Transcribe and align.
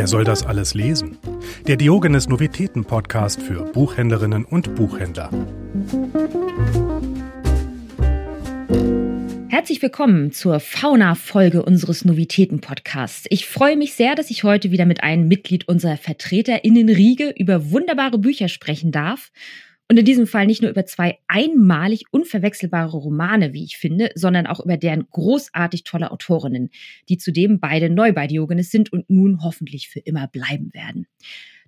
Wer 0.00 0.06
soll 0.06 0.24
das 0.24 0.46
alles 0.46 0.72
lesen? 0.72 1.18
Der 1.66 1.76
Diogenes 1.76 2.26
Novitäten 2.26 2.86
Podcast 2.86 3.42
für 3.42 3.66
Buchhändlerinnen 3.66 4.46
und 4.46 4.74
Buchhändler. 4.74 5.28
Herzlich 9.50 9.82
willkommen 9.82 10.32
zur 10.32 10.58
Fauna-Folge 10.58 11.62
unseres 11.62 12.06
Novitäten-Podcasts. 12.06 13.26
Ich 13.28 13.44
freue 13.44 13.76
mich 13.76 13.92
sehr, 13.92 14.14
dass 14.14 14.30
ich 14.30 14.42
heute 14.42 14.70
wieder 14.70 14.86
mit 14.86 15.02
einem 15.02 15.28
Mitglied 15.28 15.68
unserer 15.68 15.98
VertreterInnen-Riege 15.98 17.34
über 17.36 17.70
wunderbare 17.70 18.16
Bücher 18.16 18.48
sprechen 18.48 18.92
darf 18.92 19.30
und 19.90 19.98
in 19.98 20.04
diesem 20.04 20.28
Fall 20.28 20.46
nicht 20.46 20.62
nur 20.62 20.70
über 20.70 20.86
zwei 20.86 21.18
einmalig 21.26 22.04
unverwechselbare 22.12 22.96
Romane, 22.96 23.52
wie 23.52 23.64
ich 23.64 23.76
finde, 23.76 24.12
sondern 24.14 24.46
auch 24.46 24.60
über 24.60 24.76
deren 24.76 25.08
großartig 25.10 25.82
tolle 25.82 26.12
Autorinnen, 26.12 26.70
die 27.08 27.18
zudem 27.18 27.58
beide 27.58 27.90
neu 27.90 28.12
bei 28.12 28.28
Diogenes 28.28 28.70
sind 28.70 28.92
und 28.92 29.10
nun 29.10 29.42
hoffentlich 29.42 29.88
für 29.88 29.98
immer 29.98 30.28
bleiben 30.28 30.72
werden. 30.74 31.08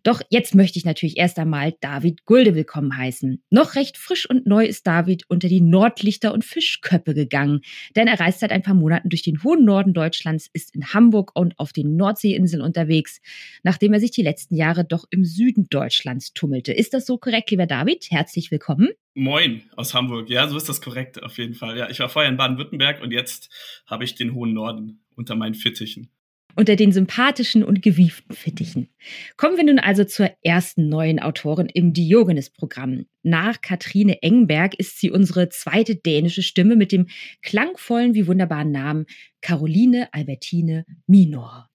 Doch 0.05 0.20
jetzt 0.30 0.56
möchte 0.56 0.80
ich 0.80 0.84
natürlich 0.84 1.16
erst 1.16 1.38
einmal 1.38 1.74
David 1.80 2.24
Gulde 2.24 2.56
willkommen 2.56 2.97
heißen. 2.97 3.41
Noch 3.51 3.77
recht 3.77 3.97
frisch 3.97 4.28
und 4.28 4.47
neu 4.47 4.65
ist 4.65 4.84
David 4.84 5.23
unter 5.28 5.47
die 5.47 5.61
Nordlichter 5.61 6.34
und 6.34 6.45
Fischköppe 6.45 7.15
gegangen, 7.15 7.61
denn 7.95 8.09
er 8.09 8.19
reist 8.19 8.41
seit 8.41 8.51
ein 8.51 8.62
paar 8.62 8.75
Monaten 8.75 9.11
durch 9.11 9.23
den 9.23 9.45
hohen 9.45 9.65
Norden 9.65 9.95
Deutschlands, 9.95 10.51
ist 10.52 10.75
in 10.75 10.92
Hamburg 10.92 11.30
und 11.37 11.56
auf 11.56 11.73
den 11.73 11.95
Nordseeinseln 11.95 12.62
unterwegs, 12.62 13.20
nachdem 13.62 13.92
er 13.92 14.01
sich 14.01 14.11
die 14.11 14.23
letzten 14.23 14.56
Jahre 14.56 14.84
doch 14.84 15.05
im 15.11 15.25
Süden 15.25 15.69
Deutschlands 15.70 16.33
tummelte. 16.34 16.73
Ist 16.73 16.95
das 16.95 17.06
so 17.06 17.16
korrekt, 17.16 17.53
lieber 17.53 17.66
David? 17.66 18.11
Herzlich 18.11 18.50
willkommen. 18.50 18.89
Moin 19.14 19.62
aus 19.77 19.95
Hamburg. 19.95 20.28
Ja, 20.30 20.48
so 20.48 20.56
ist 20.56 20.69
das 20.69 20.80
korrekt, 20.80 21.23
auf 21.23 21.39
jeden 21.39 21.55
Fall. 21.55 21.78
Ja, 21.78 21.89
ich 21.89 22.00
war 22.00 22.09
vorher 22.09 22.28
in 22.28 22.37
Baden-Württemberg 22.37 23.03
und 23.03 23.12
jetzt 23.12 23.50
habe 23.87 24.03
ich 24.03 24.16
den 24.16 24.34
hohen 24.34 24.53
Norden 24.53 25.05
unter 25.14 25.37
meinen 25.37 25.55
Fittichen 25.55 26.11
unter 26.56 26.77
den 26.77 26.92
sympathischen 26.92 27.65
und 27.65 27.83
gewieften 27.83 28.34
Fittichen. 28.34 28.89
Kommen 29.36 29.56
wir 29.56 29.64
nun 29.64 29.78
also 29.78 30.05
zur 30.05 30.31
ersten 30.42 30.89
neuen 30.89 31.20
Autorin 31.20 31.67
im 31.67 31.92
Diogenes-Programm. 31.92 33.06
Nach 33.22 33.61
Katrine 33.61 34.22
Engberg 34.22 34.75
ist 34.75 35.00
sie 35.00 35.11
unsere 35.11 35.48
zweite 35.48 35.97
dänische 35.97 36.42
Stimme 36.42 36.77
mit 36.77 36.92
dem 36.92 37.09
klangvollen 37.42 38.14
wie 38.14 38.27
wunderbaren 38.27 38.70
Namen 38.70 39.06
Caroline 39.41 40.09
Albertine 40.12 40.84
Minor. 41.06 41.69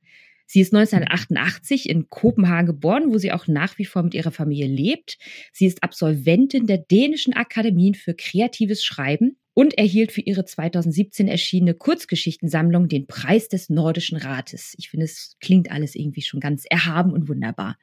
Sie 0.49 0.61
ist 0.61 0.73
1988 0.73 1.89
in 1.89 2.09
Kopenhagen 2.09 2.67
geboren, 2.67 3.11
wo 3.11 3.17
sie 3.17 3.33
auch 3.33 3.47
nach 3.47 3.77
wie 3.77 3.85
vor 3.85 4.03
mit 4.03 4.13
ihrer 4.13 4.31
Familie 4.31 4.67
lebt. 4.67 5.17
Sie 5.51 5.65
ist 5.65 5.83
Absolventin 5.83 6.67
der 6.67 6.77
Dänischen 6.77 7.33
Akademien 7.33 7.95
für 7.95 8.13
kreatives 8.13 8.83
Schreiben 8.83 9.37
und 9.57 9.75
erhielt 9.75 10.11
für 10.11 10.21
ihre 10.21 10.45
2017 10.45 11.27
erschienene 11.27 11.73
Kurzgeschichtensammlung 11.73 12.89
den 12.89 13.07
Preis 13.07 13.49
des 13.49 13.71
Nordischen 13.71 14.19
Rates. 14.19 14.75
Ich 14.77 14.91
finde, 14.91 15.05
es 15.05 15.35
klingt 15.41 15.71
alles 15.71 15.95
irgendwie 15.95 16.21
schon 16.21 16.39
ganz 16.39 16.65
erhaben 16.69 17.11
und 17.11 17.27
wunderbar. 17.27 17.75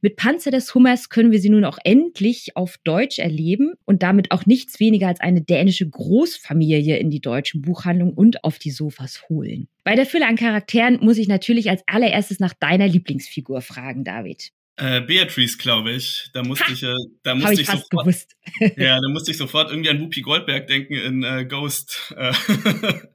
Mit 0.00 0.16
Panzer 0.16 0.50
des 0.50 0.74
Hummers 0.74 1.10
können 1.10 1.30
wir 1.30 1.38
sie 1.38 1.50
nun 1.50 1.66
auch 1.66 1.76
endlich 1.84 2.56
auf 2.56 2.78
Deutsch 2.82 3.18
erleben 3.18 3.74
und 3.84 4.02
damit 4.02 4.30
auch 4.30 4.46
nichts 4.46 4.80
weniger 4.80 5.08
als 5.08 5.20
eine 5.20 5.42
dänische 5.42 5.86
Großfamilie 5.86 6.96
in 6.96 7.10
die 7.10 7.20
deutschen 7.20 7.60
Buchhandlungen 7.60 8.14
und 8.14 8.42
auf 8.42 8.58
die 8.58 8.70
Sofas 8.70 9.28
holen. 9.28 9.68
Bei 9.84 9.96
der 9.96 10.06
Fülle 10.06 10.28
an 10.28 10.36
Charakteren 10.36 10.98
muss 11.02 11.18
ich 11.18 11.28
natürlich 11.28 11.68
als 11.68 11.82
allererstes 11.86 12.40
nach 12.40 12.54
deiner 12.54 12.88
Lieblingsfigur 12.88 13.60
fragen, 13.60 14.02
David. 14.02 14.52
Äh, 14.80 15.00
Beatrice, 15.00 15.58
glaube 15.58 15.90
ich. 15.90 16.30
Da 16.32 16.44
musste 16.44 16.68
ha, 16.68 16.72
ich, 16.72 16.84
äh, 16.84 16.94
da 17.24 17.34
musste 17.34 17.54
ich, 17.54 17.60
ich 17.62 17.66
sofort, 17.66 17.90
gewusst. 17.90 18.36
ja, 18.76 19.00
da 19.00 19.08
musste 19.08 19.32
ich 19.32 19.36
sofort 19.36 19.70
irgendwie 19.70 19.90
an 19.90 20.00
Whoopi 20.00 20.20
Goldberg 20.20 20.68
denken 20.68 20.94
in 20.94 21.24
äh, 21.24 21.44
Ghost. 21.46 22.14
Äh, 22.16 22.32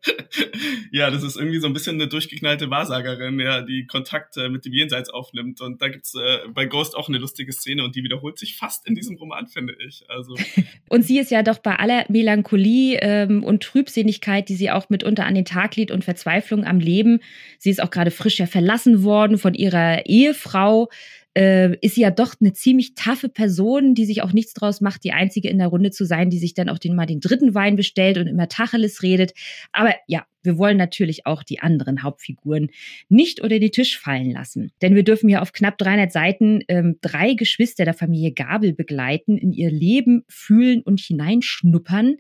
ja, 0.92 1.10
das 1.10 1.24
ist 1.24 1.38
irgendwie 1.38 1.60
so 1.60 1.68
ein 1.68 1.74
bisschen 1.74 1.96
eine 1.96 2.10
durchgeknallte 2.10 2.70
Wahrsagerin, 2.70 3.40
ja, 3.40 3.62
die 3.62 3.88
Kontakt 3.88 4.36
äh, 4.36 4.50
mit 4.50 4.66
dem 4.66 4.74
Jenseits 4.74 5.10
aufnimmt. 5.10 5.62
Und 5.62 5.82
da 5.82 5.88
gibt's 5.88 6.16
äh, 6.16 6.40
bei 6.54 6.66
Ghost 6.66 6.98
auch 6.98 7.08
eine 7.08 7.18
lustige 7.18 7.54
Szene 7.54 7.86
und 7.86 7.96
die 7.96 8.04
wiederholt 8.04 8.38
sich 8.38 8.58
fast 8.58 8.86
in 8.86 8.94
diesem 8.94 9.16
Roman, 9.16 9.48
finde 9.48 9.74
ich. 9.88 10.04
Also. 10.10 10.36
und 10.90 11.04
sie 11.04 11.18
ist 11.18 11.32
ja 11.32 11.44
doch 11.44 11.60
bei 11.60 11.78
aller 11.78 12.04
Melancholie 12.10 12.98
ähm, 13.00 13.42
und 13.42 13.64
Trübsinnigkeit, 13.64 14.50
die 14.50 14.56
sie 14.56 14.70
auch 14.70 14.90
mitunter 14.90 15.26
an 15.26 15.36
den 15.36 15.46
Tag 15.46 15.78
lädt 15.78 15.92
und 15.92 16.04
Verzweiflung 16.04 16.66
am 16.66 16.82
Leben. 16.82 17.22
Sie 17.58 17.70
ist 17.70 17.82
auch 17.82 17.92
gerade 17.92 18.12
frisch 18.12 18.40
ja 18.40 18.48
verlassen 18.48 19.04
worden 19.04 19.38
von 19.38 19.54
ihrer 19.54 20.06
Ehefrau 20.08 20.90
äh, 21.36 21.76
ist 21.82 21.96
sie 21.96 22.02
ja 22.02 22.12
doch 22.12 22.36
eine 22.40 22.54
ziemlich 22.54 22.96
taffe 22.96 23.30
Person, 23.30 23.96
die 23.96 24.06
sich 24.06 24.22
auch 24.22 24.34
nichts 24.34 24.54
draus 24.54 24.82
macht, 24.82 25.04
die 25.04 25.14
einzige 25.14 25.50
in 25.50 25.58
der 25.58 25.68
Runde 25.68 25.92
zu 25.92 26.06
sein, 26.06 26.30
die 26.30 26.38
sich 26.38 26.54
dann 26.54 26.70
auch 26.70 26.78
den 26.78 26.96
mal 26.96 27.06
den 27.06 27.20
dritten 27.20 27.56
Wein 27.56 27.76
bestellt 27.76 28.18
und 28.18 28.28
immer 28.28 28.48
Tacheles 28.48 29.02
redet. 29.02 29.34
Aber 29.72 29.96
ja, 30.08 30.26
wir 30.44 30.58
wollen 30.58 30.78
natürlich 30.78 31.26
auch 31.26 31.42
die 31.42 31.60
anderen 31.60 32.04
Hauptfiguren 32.04 32.70
nicht 33.10 33.40
unter 33.40 33.60
den 33.60 33.72
Tisch 33.72 33.98
fallen 33.98 34.32
lassen. 34.32 34.72
Denn 34.82 34.94
wir 34.94 35.04
dürfen 35.04 35.30
hier 35.30 35.42
auf 35.42 35.54
knapp 35.54 35.78
300 35.78 36.12
Seiten 36.12 36.62
ähm, 36.68 36.98
drei 37.02 37.34
Geschwister 37.34 37.86
der 37.86 37.94
Familie 37.94 38.34
Gabel 38.34 38.74
begleiten, 38.74 39.38
in 39.38 39.54
ihr 39.54 39.72
Leben 39.72 40.24
fühlen 40.28 40.82
und 40.82 41.00
hineinschnuppern 41.00 42.18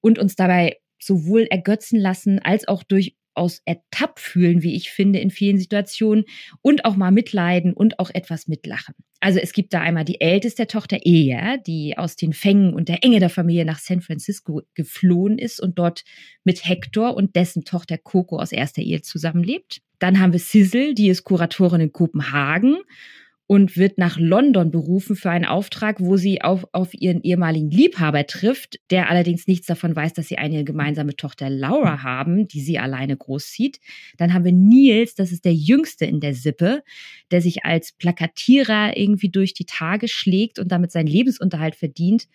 und 0.00 0.18
uns 0.18 0.36
dabei 0.36 0.78
sowohl 1.00 1.42
ergötzen 1.50 1.98
lassen 1.98 2.38
als 2.38 2.66
auch 2.66 2.82
durch 2.82 3.14
durchaus 3.38 3.62
ertappt 3.64 4.20
fühlen, 4.20 4.62
wie 4.62 4.74
ich 4.74 4.90
finde, 4.90 5.20
in 5.20 5.30
vielen 5.30 5.58
Situationen 5.58 6.24
und 6.60 6.84
auch 6.84 6.96
mal 6.96 7.12
mitleiden 7.12 7.72
und 7.72 7.98
auch 7.98 8.10
etwas 8.10 8.48
mitlachen. 8.48 8.94
Also 9.20 9.38
es 9.38 9.52
gibt 9.52 9.74
da 9.74 9.80
einmal 9.80 10.04
die 10.04 10.20
älteste 10.20 10.66
Tochter 10.66 10.98
Ea, 11.04 11.56
die 11.58 11.96
aus 11.96 12.16
den 12.16 12.32
Fängen 12.32 12.74
und 12.74 12.88
der 12.88 13.04
Enge 13.04 13.20
der 13.20 13.30
Familie 13.30 13.64
nach 13.64 13.78
San 13.78 14.00
Francisco 14.00 14.62
geflohen 14.74 15.38
ist 15.38 15.60
und 15.60 15.78
dort 15.78 16.04
mit 16.44 16.64
Hector 16.64 17.16
und 17.16 17.36
dessen 17.36 17.64
Tochter 17.64 17.98
Coco 17.98 18.38
aus 18.38 18.52
erster 18.52 18.82
Ehe 18.82 19.02
zusammenlebt. 19.02 19.80
Dann 19.98 20.20
haben 20.20 20.32
wir 20.32 20.40
Sizzle, 20.40 20.94
die 20.94 21.08
ist 21.08 21.24
Kuratorin 21.24 21.80
in 21.80 21.92
Kopenhagen 21.92 22.78
und 23.48 23.78
wird 23.78 23.96
nach 23.96 24.18
London 24.18 24.70
berufen 24.70 25.16
für 25.16 25.30
einen 25.30 25.46
Auftrag, 25.46 26.00
wo 26.00 26.18
sie 26.18 26.42
auf, 26.42 26.66
auf 26.72 26.92
ihren 26.92 27.22
ehemaligen 27.22 27.70
Liebhaber 27.70 28.26
trifft, 28.26 28.78
der 28.90 29.08
allerdings 29.08 29.46
nichts 29.46 29.66
davon 29.66 29.96
weiß, 29.96 30.12
dass 30.12 30.28
sie 30.28 30.36
eine 30.36 30.64
gemeinsame 30.64 31.16
Tochter 31.16 31.48
Laura 31.48 32.02
haben, 32.02 32.46
die 32.46 32.60
sie 32.60 32.78
alleine 32.78 33.16
großzieht. 33.16 33.80
Dann 34.18 34.34
haben 34.34 34.44
wir 34.44 34.52
Nils, 34.52 35.14
das 35.14 35.32
ist 35.32 35.46
der 35.46 35.54
Jüngste 35.54 36.04
in 36.04 36.20
der 36.20 36.34
Sippe, 36.34 36.84
der 37.30 37.40
sich 37.40 37.64
als 37.64 37.92
Plakatierer 37.92 38.98
irgendwie 38.98 39.30
durch 39.30 39.54
die 39.54 39.64
Tage 39.64 40.08
schlägt 40.08 40.58
und 40.58 40.70
damit 40.70 40.92
seinen 40.92 41.06
Lebensunterhalt 41.06 41.74
verdient 41.74 42.28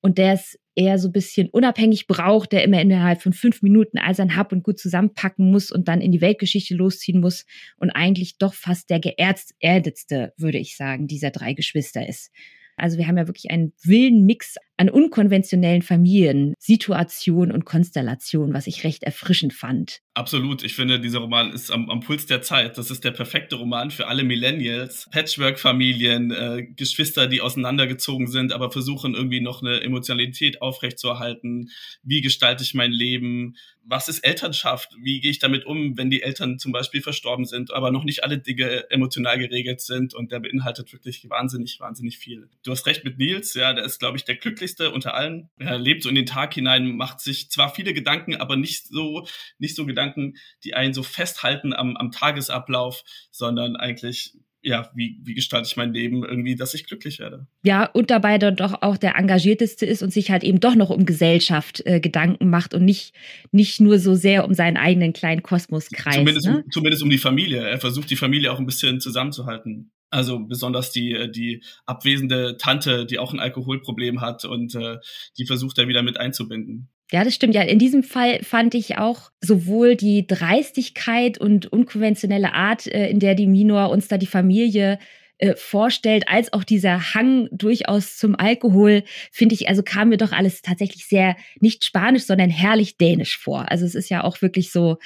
und 0.00 0.18
der 0.18 0.34
es 0.34 0.56
eher 0.74 0.98
so 0.98 1.08
ein 1.08 1.12
bisschen 1.12 1.48
unabhängig 1.48 2.06
braucht, 2.06 2.52
der 2.52 2.64
immer 2.64 2.80
innerhalb 2.80 3.22
von 3.22 3.32
fünf 3.32 3.62
Minuten 3.62 3.98
all 3.98 4.14
sein 4.14 4.36
Hab 4.36 4.52
und 4.52 4.62
Gut 4.62 4.78
zusammenpacken 4.78 5.50
muss 5.50 5.70
und 5.70 5.88
dann 5.88 6.00
in 6.00 6.12
die 6.12 6.20
Weltgeschichte 6.20 6.74
losziehen 6.74 7.20
muss 7.20 7.44
und 7.76 7.90
eigentlich 7.90 8.38
doch 8.38 8.54
fast 8.54 8.90
der 8.90 9.00
geerdetste, 9.00 10.32
würde 10.36 10.58
ich 10.58 10.76
sagen, 10.76 11.06
dieser 11.06 11.30
drei 11.30 11.54
Geschwister 11.54 12.08
ist. 12.08 12.30
Also 12.76 12.96
wir 12.96 13.06
haben 13.06 13.18
ja 13.18 13.26
wirklich 13.26 13.50
einen 13.50 13.72
wilden 13.82 14.24
Mix 14.24 14.56
an 14.80 14.88
unkonventionellen 14.88 15.82
Familiensituationen 15.82 17.52
und 17.52 17.66
Konstellationen, 17.66 18.54
was 18.54 18.66
ich 18.66 18.82
recht 18.82 19.02
erfrischend 19.02 19.52
fand. 19.52 20.00
Absolut. 20.14 20.64
Ich 20.64 20.74
finde, 20.74 20.98
dieser 20.98 21.18
Roman 21.18 21.52
ist 21.52 21.70
am, 21.70 21.90
am 21.90 22.00
Puls 22.00 22.24
der 22.24 22.40
Zeit. 22.40 22.78
Das 22.78 22.90
ist 22.90 23.04
der 23.04 23.10
perfekte 23.10 23.56
Roman 23.56 23.90
für 23.90 24.06
alle 24.06 24.24
Millennials. 24.24 25.06
Patchwork-Familien, 25.12 26.30
äh, 26.30 26.66
Geschwister, 26.76 27.26
die 27.26 27.42
auseinandergezogen 27.42 28.26
sind, 28.26 28.54
aber 28.54 28.70
versuchen 28.70 29.14
irgendwie 29.14 29.42
noch 29.42 29.62
eine 29.62 29.82
Emotionalität 29.82 30.62
aufrechtzuerhalten. 30.62 31.68
Wie 32.02 32.22
gestalte 32.22 32.62
ich 32.64 32.72
mein 32.72 32.90
Leben? 32.90 33.56
Was 33.90 34.08
ist 34.08 34.20
Elternschaft? 34.20 34.94
Wie 35.02 35.20
gehe 35.20 35.32
ich 35.32 35.40
damit 35.40 35.66
um, 35.66 35.98
wenn 35.98 36.10
die 36.10 36.22
Eltern 36.22 36.60
zum 36.60 36.70
Beispiel 36.70 37.02
verstorben 37.02 37.44
sind, 37.44 37.72
aber 37.72 37.90
noch 37.90 38.04
nicht 38.04 38.22
alle 38.22 38.38
Dinge 38.38 38.88
emotional 38.88 39.36
geregelt 39.36 39.80
sind? 39.80 40.14
Und 40.14 40.30
der 40.30 40.38
beinhaltet 40.38 40.92
wirklich 40.92 41.28
wahnsinnig, 41.28 41.80
wahnsinnig 41.80 42.16
viel. 42.16 42.48
Du 42.62 42.70
hast 42.70 42.86
recht 42.86 43.02
mit 43.04 43.18
Nils, 43.18 43.54
ja, 43.54 43.72
der 43.72 43.84
ist, 43.84 43.98
glaube 43.98 44.16
ich, 44.16 44.24
der 44.24 44.36
glücklichste 44.36 44.92
unter 44.92 45.14
allen. 45.14 45.50
Er 45.58 45.76
lebt 45.76 46.04
so 46.04 46.08
in 46.08 46.14
den 46.14 46.26
Tag 46.26 46.54
hinein, 46.54 46.94
macht 46.96 47.20
sich 47.20 47.50
zwar 47.50 47.74
viele 47.74 47.92
Gedanken, 47.92 48.36
aber 48.36 48.54
nicht 48.54 48.86
so, 48.86 49.26
nicht 49.58 49.74
so 49.74 49.84
Gedanken, 49.86 50.36
die 50.62 50.74
einen 50.74 50.94
so 50.94 51.02
festhalten 51.02 51.72
am, 51.72 51.96
am 51.96 52.12
Tagesablauf, 52.12 53.02
sondern 53.32 53.74
eigentlich 53.74 54.34
ja, 54.62 54.90
wie, 54.94 55.18
wie 55.22 55.34
gestalte 55.34 55.68
ich 55.68 55.76
mein 55.76 55.92
Leben 55.92 56.24
irgendwie, 56.24 56.54
dass 56.54 56.74
ich 56.74 56.86
glücklich 56.86 57.18
werde. 57.18 57.46
Ja, 57.62 57.86
und 57.86 58.10
dabei 58.10 58.38
dann 58.38 58.56
doch 58.56 58.82
auch 58.82 58.96
der 58.96 59.16
engagierteste 59.16 59.86
ist 59.86 60.02
und 60.02 60.12
sich 60.12 60.30
halt 60.30 60.44
eben 60.44 60.60
doch 60.60 60.74
noch 60.74 60.90
um 60.90 61.06
Gesellschaft 61.06 61.82
äh, 61.86 62.00
Gedanken 62.00 62.50
macht 62.50 62.74
und 62.74 62.84
nicht, 62.84 63.14
nicht 63.52 63.80
nur 63.80 63.98
so 63.98 64.14
sehr 64.14 64.44
um 64.44 64.54
seinen 64.54 64.76
eigenen 64.76 65.12
kleinen 65.12 65.42
Kosmoskreis. 65.42 66.16
Zumindest, 66.16 66.46
ne? 66.46 66.62
um, 66.64 66.70
zumindest 66.70 67.02
um 67.02 67.10
die 67.10 67.18
Familie. 67.18 67.66
Er 67.66 67.80
versucht 67.80 68.10
die 68.10 68.16
Familie 68.16 68.52
auch 68.52 68.58
ein 68.58 68.66
bisschen 68.66 69.00
zusammenzuhalten. 69.00 69.92
Also 70.10 70.40
besonders 70.40 70.90
die, 70.90 71.12
äh, 71.12 71.30
die 71.30 71.62
abwesende 71.86 72.56
Tante, 72.58 73.06
die 73.06 73.18
auch 73.18 73.32
ein 73.32 73.40
Alkoholproblem 73.40 74.20
hat 74.20 74.44
und 74.44 74.74
äh, 74.74 74.98
die 75.38 75.46
versucht 75.46 75.78
er 75.78 75.88
wieder 75.88 76.02
mit 76.02 76.18
einzubinden. 76.18 76.90
Ja, 77.12 77.24
das 77.24 77.34
stimmt. 77.34 77.54
Ja, 77.54 77.62
in 77.62 77.78
diesem 77.78 78.02
Fall 78.02 78.42
fand 78.42 78.74
ich 78.74 78.98
auch 78.98 79.30
sowohl 79.40 79.96
die 79.96 80.26
Dreistigkeit 80.26 81.38
und 81.38 81.66
unkonventionelle 81.72 82.54
Art, 82.54 82.86
äh, 82.86 83.08
in 83.10 83.18
der 83.18 83.34
die 83.34 83.48
Minor 83.48 83.90
uns 83.90 84.06
da 84.08 84.16
die 84.16 84.26
Familie 84.26 84.98
äh, 85.38 85.56
vorstellt, 85.56 86.28
als 86.28 86.52
auch 86.52 86.62
dieser 86.62 87.14
Hang 87.14 87.48
durchaus 87.50 88.16
zum 88.16 88.36
Alkohol, 88.36 89.02
finde 89.32 89.54
ich, 89.54 89.68
also 89.68 89.82
kam 89.82 90.10
mir 90.10 90.18
doch 90.18 90.32
alles 90.32 90.62
tatsächlich 90.62 91.06
sehr 91.06 91.34
nicht 91.60 91.84
spanisch, 91.84 92.24
sondern 92.24 92.50
herrlich 92.50 92.96
dänisch 92.96 93.38
vor. 93.38 93.70
Also 93.70 93.86
es 93.86 93.94
ist 93.94 94.08
ja 94.08 94.22
auch 94.22 94.40
wirklich 94.42 94.70
so, 94.70 94.98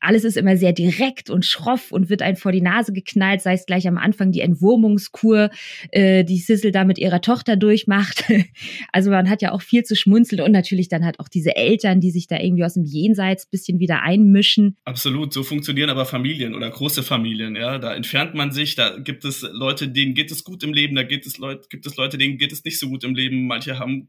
alles 0.00 0.24
ist 0.24 0.36
immer 0.36 0.56
sehr 0.56 0.72
direkt 0.72 1.30
und 1.30 1.44
schroff 1.44 1.92
und 1.92 2.08
wird 2.08 2.22
einem 2.22 2.36
vor 2.36 2.52
die 2.52 2.60
Nase 2.60 2.92
geknallt, 2.92 3.40
sei 3.40 3.54
es 3.54 3.66
gleich 3.66 3.88
am 3.88 3.98
Anfang 3.98 4.30
die 4.30 4.40
Entwurmungskur, 4.40 5.50
äh, 5.90 6.24
die 6.24 6.38
Sissel 6.38 6.70
da 6.70 6.84
mit 6.84 6.98
ihrer 6.98 7.20
Tochter 7.20 7.56
durchmacht. 7.56 8.24
Also 8.92 9.10
man 9.10 9.28
hat 9.28 9.42
ja 9.42 9.52
auch 9.52 9.62
viel 9.62 9.82
zu 9.84 9.94
schmunzeln 9.94 10.40
und 10.40 10.52
natürlich 10.52 10.88
dann 10.88 11.04
halt 11.04 11.20
auch 11.20 11.28
diese 11.28 11.56
Eltern, 11.56 12.00
die 12.00 12.10
sich 12.10 12.26
da 12.26 12.38
irgendwie 12.38 12.64
aus 12.64 12.74
dem 12.74 12.84
Jenseits 12.84 13.46
bisschen 13.46 13.78
wieder 13.78 14.02
einmischen. 14.02 14.76
Absolut, 14.84 15.32
so 15.32 15.42
funktionieren 15.42 15.90
aber 15.90 16.06
Familien 16.06 16.54
oder 16.54 16.70
große 16.70 17.02
Familien, 17.02 17.54
ja. 17.54 17.78
Da 17.78 17.94
entfernt 17.94 18.34
man 18.34 18.50
sich, 18.50 18.74
da 18.74 18.98
gibt 18.98 19.24
es 19.24 19.42
Leute, 19.52 19.88
denen 19.88 20.14
geht 20.14 20.30
es 20.30 20.44
gut 20.44 20.62
im 20.62 20.72
Leben, 20.72 20.96
da 20.96 21.02
gibt 21.02 21.26
es 21.26 21.38
Leute, 21.38 21.68
gibt 21.68 21.86
es 21.86 21.96
Leute, 21.96 22.18
denen 22.18 22.38
geht 22.38 22.52
es 22.52 22.64
nicht 22.64 22.78
so 22.78 22.88
gut 22.88 23.04
im 23.04 23.14
Leben. 23.14 23.46
Manche 23.46 23.78
haben 23.78 24.08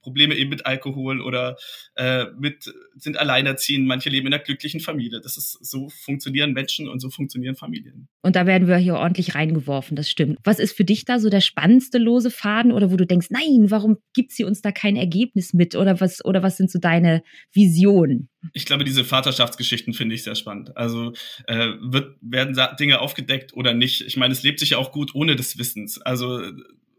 Probleme 0.00 0.34
eben 0.34 0.50
mit 0.50 0.66
Alkohol 0.66 1.20
oder 1.20 1.56
äh, 1.96 2.26
mit 2.38 2.72
sind 2.96 3.18
alleinerziehend, 3.18 3.86
manche 3.86 4.10
leben 4.10 4.26
in 4.26 4.34
einer 4.34 4.42
glücklichen 4.42 4.80
Familie. 4.80 5.20
Das 5.20 5.27
ist 5.36 5.58
so 5.60 5.88
funktionieren 5.88 6.52
Menschen 6.52 6.88
und 6.88 7.00
so 7.00 7.10
funktionieren 7.10 7.56
Familien. 7.56 8.08
Und 8.22 8.36
da 8.36 8.46
werden 8.46 8.68
wir 8.68 8.76
hier 8.76 8.94
ordentlich 8.94 9.34
reingeworfen, 9.34 9.96
das 9.96 10.10
stimmt. 10.10 10.38
Was 10.44 10.58
ist 10.58 10.76
für 10.76 10.84
dich 10.84 11.04
da 11.04 11.18
so 11.18 11.28
der 11.30 11.40
spannendste 11.40 11.98
lose 11.98 12.30
Faden 12.30 12.72
oder 12.72 12.90
wo 12.90 12.96
du 12.96 13.06
denkst, 13.06 13.28
nein, 13.30 13.70
warum 13.70 13.98
gibt 14.14 14.32
sie 14.32 14.44
uns 14.44 14.62
da 14.62 14.72
kein 14.72 14.96
Ergebnis 14.96 15.52
mit 15.52 15.74
oder 15.76 16.00
was 16.00 16.24
oder 16.24 16.42
was 16.42 16.56
sind 16.56 16.70
so 16.70 16.78
deine 16.78 17.22
Visionen? 17.52 18.28
Ich 18.52 18.66
glaube, 18.66 18.84
diese 18.84 19.04
Vaterschaftsgeschichten 19.04 19.94
finde 19.94 20.14
ich 20.14 20.22
sehr 20.22 20.34
spannend. 20.34 20.76
Also 20.76 21.12
äh, 21.46 21.72
wird, 21.80 22.16
werden 22.20 22.56
Dinge 22.78 23.00
aufgedeckt 23.00 23.54
oder 23.54 23.74
nicht? 23.74 24.02
Ich 24.02 24.16
meine, 24.16 24.32
es 24.32 24.42
lebt 24.42 24.60
sich 24.60 24.70
ja 24.70 24.78
auch 24.78 24.92
gut 24.92 25.14
ohne 25.14 25.36
des 25.36 25.58
Wissens. 25.58 26.00
Also 26.00 26.40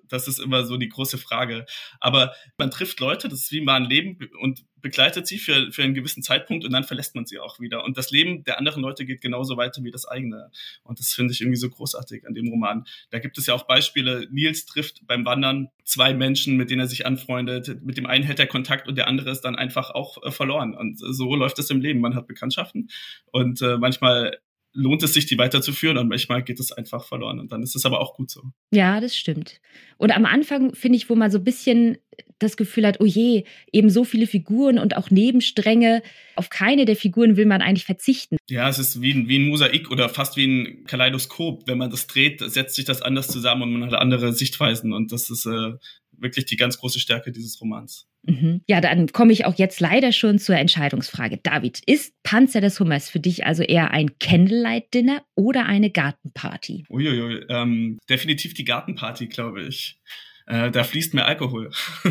das 0.09 0.27
ist 0.27 0.39
immer 0.39 0.65
so 0.65 0.77
die 0.77 0.89
große 0.89 1.17
Frage. 1.17 1.65
Aber 1.99 2.33
man 2.57 2.71
trifft 2.71 2.99
Leute, 2.99 3.29
das 3.29 3.41
ist 3.41 3.51
wie 3.51 3.61
mal 3.61 3.75
ein 3.75 3.89
Leben 3.89 4.17
und 4.41 4.65
begleitet 4.81 5.27
sie 5.27 5.37
für, 5.37 5.71
für 5.71 5.83
einen 5.83 5.93
gewissen 5.93 6.23
Zeitpunkt 6.23 6.65
und 6.65 6.71
dann 6.71 6.83
verlässt 6.83 7.15
man 7.15 7.25
sie 7.25 7.39
auch 7.39 7.59
wieder. 7.59 7.83
Und 7.83 7.97
das 7.97 8.11
Leben 8.11 8.43
der 8.43 8.57
anderen 8.57 8.81
Leute 8.81 9.05
geht 9.05 9.21
genauso 9.21 9.57
weiter 9.57 9.83
wie 9.83 9.91
das 9.91 10.05
eigene. 10.05 10.51
Und 10.83 10.99
das 10.99 11.13
finde 11.13 11.33
ich 11.33 11.41
irgendwie 11.41 11.57
so 11.57 11.69
großartig 11.69 12.25
an 12.27 12.33
dem 12.33 12.47
Roman. 12.47 12.85
Da 13.09 13.19
gibt 13.19 13.37
es 13.37 13.45
ja 13.45 13.53
auch 13.53 13.67
Beispiele. 13.67 14.27
Nils 14.31 14.65
trifft 14.65 15.05
beim 15.05 15.25
Wandern 15.25 15.69
zwei 15.83 16.13
Menschen, 16.13 16.57
mit 16.57 16.69
denen 16.69 16.81
er 16.81 16.87
sich 16.87 17.05
anfreundet. 17.05 17.83
Mit 17.83 17.97
dem 17.97 18.05
einen 18.05 18.23
hält 18.23 18.39
er 18.39 18.47
Kontakt 18.47 18.87
und 18.87 18.95
der 18.95 19.07
andere 19.07 19.31
ist 19.31 19.41
dann 19.41 19.55
einfach 19.55 19.91
auch 19.91 20.21
äh, 20.23 20.31
verloren. 20.31 20.75
Und 20.75 20.97
so 20.97 21.35
läuft 21.35 21.59
es 21.59 21.69
im 21.69 21.81
Leben. 21.81 21.99
Man 21.99 22.15
hat 22.15 22.27
Bekanntschaften 22.27 22.89
und 23.31 23.61
äh, 23.61 23.77
manchmal 23.77 24.39
lohnt 24.73 25.03
es 25.03 25.13
sich, 25.13 25.25
die 25.25 25.37
weiterzuführen 25.37 25.97
und 25.97 26.09
manchmal 26.09 26.43
geht 26.43 26.59
es 26.59 26.71
einfach 26.71 27.05
verloren 27.05 27.39
und 27.39 27.51
dann 27.51 27.63
ist 27.63 27.75
es 27.75 27.85
aber 27.85 27.99
auch 27.99 28.15
gut 28.15 28.29
so. 28.29 28.41
Ja, 28.71 28.99
das 28.99 29.15
stimmt. 29.15 29.59
Und 29.97 30.11
am 30.15 30.25
Anfang 30.25 30.73
finde 30.75 30.97
ich, 30.97 31.09
wo 31.09 31.15
man 31.15 31.31
so 31.31 31.39
ein 31.39 31.43
bisschen 31.43 31.97
das 32.37 32.55
Gefühl 32.55 32.87
hat, 32.87 33.01
oh 33.01 33.05
je, 33.05 33.43
eben 33.71 33.89
so 33.89 34.03
viele 34.03 34.27
Figuren 34.27 34.79
und 34.79 34.95
auch 34.95 35.11
Nebenstränge, 35.11 36.01
auf 36.35 36.49
keine 36.49 36.85
der 36.85 36.95
Figuren 36.95 37.35
will 37.35 37.45
man 37.45 37.61
eigentlich 37.61 37.85
verzichten. 37.85 38.37
Ja, 38.49 38.69
es 38.69 38.79
ist 38.79 39.01
wie 39.01 39.13
ein, 39.13 39.27
wie 39.27 39.39
ein 39.39 39.49
Mosaik 39.49 39.91
oder 39.91 40.07
fast 40.09 40.37
wie 40.37 40.45
ein 40.45 40.83
Kaleidoskop. 40.85 41.67
Wenn 41.67 41.77
man 41.77 41.89
das 41.89 42.07
dreht, 42.07 42.39
setzt 42.39 42.75
sich 42.75 42.85
das 42.85 43.01
anders 43.01 43.27
zusammen 43.27 43.63
und 43.63 43.79
man 43.79 43.91
hat 43.91 43.99
andere 43.99 44.33
Sichtweisen 44.33 44.93
und 44.93 45.11
das 45.11 45.29
ist 45.29 45.45
äh, 45.45 45.73
wirklich 46.21 46.45
die 46.45 46.57
ganz 46.57 46.77
große 46.77 46.99
Stärke 46.99 47.31
dieses 47.31 47.59
Romans. 47.61 48.07
Mhm. 48.23 48.61
Ja, 48.67 48.81
dann 48.81 49.07
komme 49.07 49.31
ich 49.31 49.45
auch 49.45 49.55
jetzt 49.55 49.79
leider 49.79 50.11
schon 50.11 50.39
zur 50.39 50.55
Entscheidungsfrage. 50.55 51.37
David, 51.37 51.81
ist 51.85 52.13
Panzer 52.23 52.61
des 52.61 52.79
Hummers 52.79 53.09
für 53.09 53.19
dich 53.19 53.45
also 53.45 53.63
eher 53.63 53.91
ein 53.91 54.17
Candlelight-Dinner 54.19 55.23
oder 55.35 55.65
eine 55.65 55.89
Gartenparty? 55.89 56.85
Uiuiui, 56.89 57.45
ähm, 57.49 57.97
definitiv 58.09 58.53
die 58.53 58.65
Gartenparty, 58.65 59.27
glaube 59.27 59.63
ich. 59.63 59.99
Äh, 60.47 60.71
da 60.71 60.83
fließt 60.83 61.13
mehr 61.13 61.27
Alkohol. 61.27 61.71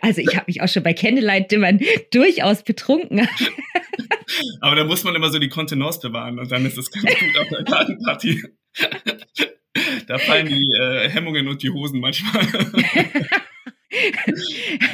also 0.00 0.20
ich 0.20 0.34
habe 0.36 0.44
mich 0.46 0.62
auch 0.62 0.68
schon 0.68 0.82
bei 0.82 0.94
Candlelight-Dimmern 0.94 1.80
durchaus 2.12 2.62
betrunken. 2.62 3.28
Aber 4.60 4.76
da 4.76 4.84
muss 4.84 5.04
man 5.04 5.14
immer 5.14 5.30
so 5.30 5.38
die 5.38 5.48
Kontenance 5.48 6.00
bewahren 6.00 6.38
und 6.38 6.50
dann 6.50 6.64
ist 6.64 6.78
es 6.78 6.90
ganz 6.90 7.06
gut 7.06 7.38
auf 7.38 7.48
der 7.48 7.64
Gartenparty. 7.64 8.42
da 10.06 10.18
fallen 10.18 10.46
die 10.46 10.68
äh, 10.80 11.08
Hemmungen 11.08 11.48
und 11.48 11.62
die 11.62 11.70
Hosen 11.70 12.00
manchmal. 12.00 12.42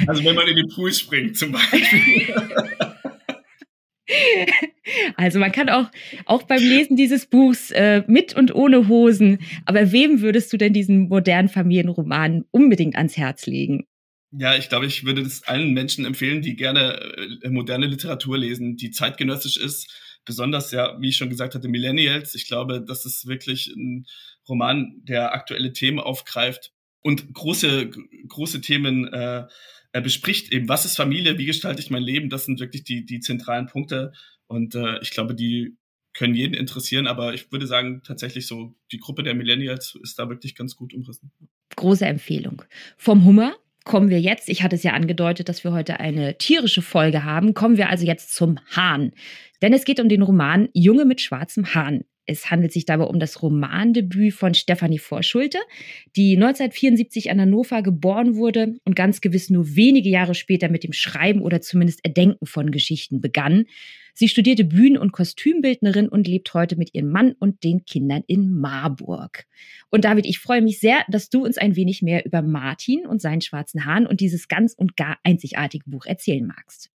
also 0.07 0.23
wenn 0.23 0.35
man 0.35 0.47
in 0.47 0.55
den 0.55 0.69
Pool 0.69 0.93
springt 0.93 1.37
zum 1.37 1.51
Beispiel. 1.51 2.33
Also 5.15 5.39
man 5.39 5.51
kann 5.51 5.69
auch, 5.69 5.89
auch 6.25 6.43
beim 6.43 6.61
Lesen 6.61 6.95
dieses 6.95 7.25
Buchs 7.25 7.71
äh, 7.71 8.03
mit 8.07 8.35
und 8.35 8.55
ohne 8.55 8.87
Hosen. 8.87 9.39
Aber 9.65 9.91
wem 9.91 10.21
würdest 10.21 10.53
du 10.53 10.57
denn 10.57 10.73
diesen 10.73 11.09
modernen 11.09 11.49
Familienroman 11.49 12.45
unbedingt 12.51 12.95
ans 12.95 13.17
Herz 13.17 13.45
legen? 13.45 13.85
Ja, 14.31 14.55
ich 14.55 14.69
glaube, 14.69 14.85
ich 14.85 15.05
würde 15.05 15.23
das 15.23 15.43
allen 15.43 15.73
Menschen 15.73 16.05
empfehlen, 16.05 16.41
die 16.41 16.55
gerne 16.55 16.99
äh, 17.41 17.49
moderne 17.49 17.87
Literatur 17.87 18.37
lesen, 18.37 18.75
die 18.75 18.91
zeitgenössisch 18.91 19.57
ist. 19.57 19.89
Besonders 20.25 20.71
ja, 20.71 20.97
wie 20.99 21.09
ich 21.09 21.17
schon 21.17 21.29
gesagt 21.29 21.55
hatte, 21.55 21.69
Millennials. 21.69 22.35
Ich 22.35 22.47
glaube, 22.47 22.83
das 22.85 23.05
ist 23.05 23.27
wirklich 23.27 23.67
ein 23.67 24.05
Roman, 24.47 25.01
der 25.03 25.33
aktuelle 25.33 25.73
Themen 25.73 25.99
aufgreift 25.99 26.73
und 27.01 27.33
große, 27.33 27.89
große 28.27 28.61
Themen 28.61 29.11
äh, 29.13 29.45
bespricht 30.01 30.51
eben, 30.51 30.69
was 30.69 30.85
ist 30.85 30.95
Familie, 30.95 31.37
wie 31.37 31.45
gestalte 31.45 31.81
ich 31.81 31.89
mein 31.89 32.03
Leben, 32.03 32.29
das 32.29 32.45
sind 32.45 32.59
wirklich 32.59 32.83
die, 32.83 33.05
die 33.05 33.19
zentralen 33.19 33.67
Punkte. 33.67 34.13
Und 34.47 34.75
äh, 34.75 34.99
ich 35.01 35.11
glaube, 35.11 35.35
die 35.35 35.77
können 36.13 36.33
jeden 36.33 36.53
interessieren, 36.53 37.07
aber 37.07 37.33
ich 37.33 37.51
würde 37.51 37.67
sagen, 37.67 38.01
tatsächlich 38.03 38.47
so, 38.47 38.73
die 38.91 38.97
Gruppe 38.97 39.23
der 39.23 39.35
Millennials 39.35 39.97
ist 40.01 40.17
da 40.17 40.29
wirklich 40.29 40.55
ganz 40.55 40.75
gut 40.75 40.93
umrissen. 40.93 41.31
Große 41.75 42.05
Empfehlung. 42.05 42.63
Vom 42.97 43.23
Hummer 43.23 43.55
kommen 43.83 44.09
wir 44.09 44.19
jetzt, 44.19 44.49
ich 44.49 44.63
hatte 44.63 44.75
es 44.75 44.83
ja 44.83 44.93
angedeutet, 44.93 45.47
dass 45.47 45.63
wir 45.63 45.71
heute 45.71 45.99
eine 45.99 46.37
tierische 46.37 46.81
Folge 46.81 47.23
haben, 47.23 47.53
kommen 47.53 47.77
wir 47.77 47.89
also 47.89 48.05
jetzt 48.05 48.35
zum 48.35 48.59
Hahn. 48.71 49.13
Denn 49.61 49.73
es 49.73 49.85
geht 49.85 49.99
um 49.99 50.09
den 50.09 50.23
Roman 50.23 50.69
Junge 50.73 51.05
mit 51.05 51.21
schwarzem 51.21 51.73
Hahn. 51.73 52.03
Es 52.27 52.51
handelt 52.51 52.73
sich 52.73 52.85
dabei 52.85 53.05
um 53.05 53.19
das 53.19 53.41
Romandebüt 53.41 54.33
von 54.33 54.53
Stefanie 54.53 54.99
Vorschulte, 54.99 55.57
die 56.15 56.35
1974 56.35 57.27
in 57.27 57.41
Hannover 57.41 57.81
geboren 57.81 58.35
wurde 58.35 58.75
und 58.83 58.95
ganz 58.95 59.21
gewiss 59.21 59.49
nur 59.49 59.75
wenige 59.75 60.09
Jahre 60.09 60.35
später 60.35 60.69
mit 60.69 60.83
dem 60.83 60.93
Schreiben 60.93 61.41
oder 61.41 61.61
zumindest 61.61 62.03
Erdenken 62.03 62.45
von 62.45 62.71
Geschichten 62.71 63.21
begann. 63.21 63.65
Sie 64.13 64.27
studierte 64.27 64.65
Bühnen- 64.65 64.97
und 64.97 65.11
Kostümbildnerin 65.11 66.09
und 66.09 66.27
lebt 66.27 66.53
heute 66.53 66.75
mit 66.75 66.93
ihrem 66.93 67.11
Mann 67.11 67.33
und 67.39 67.63
den 67.63 67.85
Kindern 67.85 68.23
in 68.27 68.51
Marburg. 68.51 69.45
Und 69.89 70.05
David, 70.05 70.25
ich 70.25 70.39
freue 70.39 70.61
mich 70.61 70.79
sehr, 70.79 71.05
dass 71.07 71.29
du 71.29 71.45
uns 71.45 71.57
ein 71.57 71.75
wenig 71.75 72.01
mehr 72.01 72.25
über 72.25 72.41
Martin 72.41 73.05
und 73.05 73.21
seinen 73.21 73.41
schwarzen 73.41 73.85
Haaren 73.85 74.07
und 74.07 74.19
dieses 74.19 74.47
ganz 74.47 74.73
und 74.73 74.97
gar 74.97 75.17
einzigartige 75.23 75.89
Buch 75.89 76.05
erzählen 76.05 76.45
magst. 76.45 76.89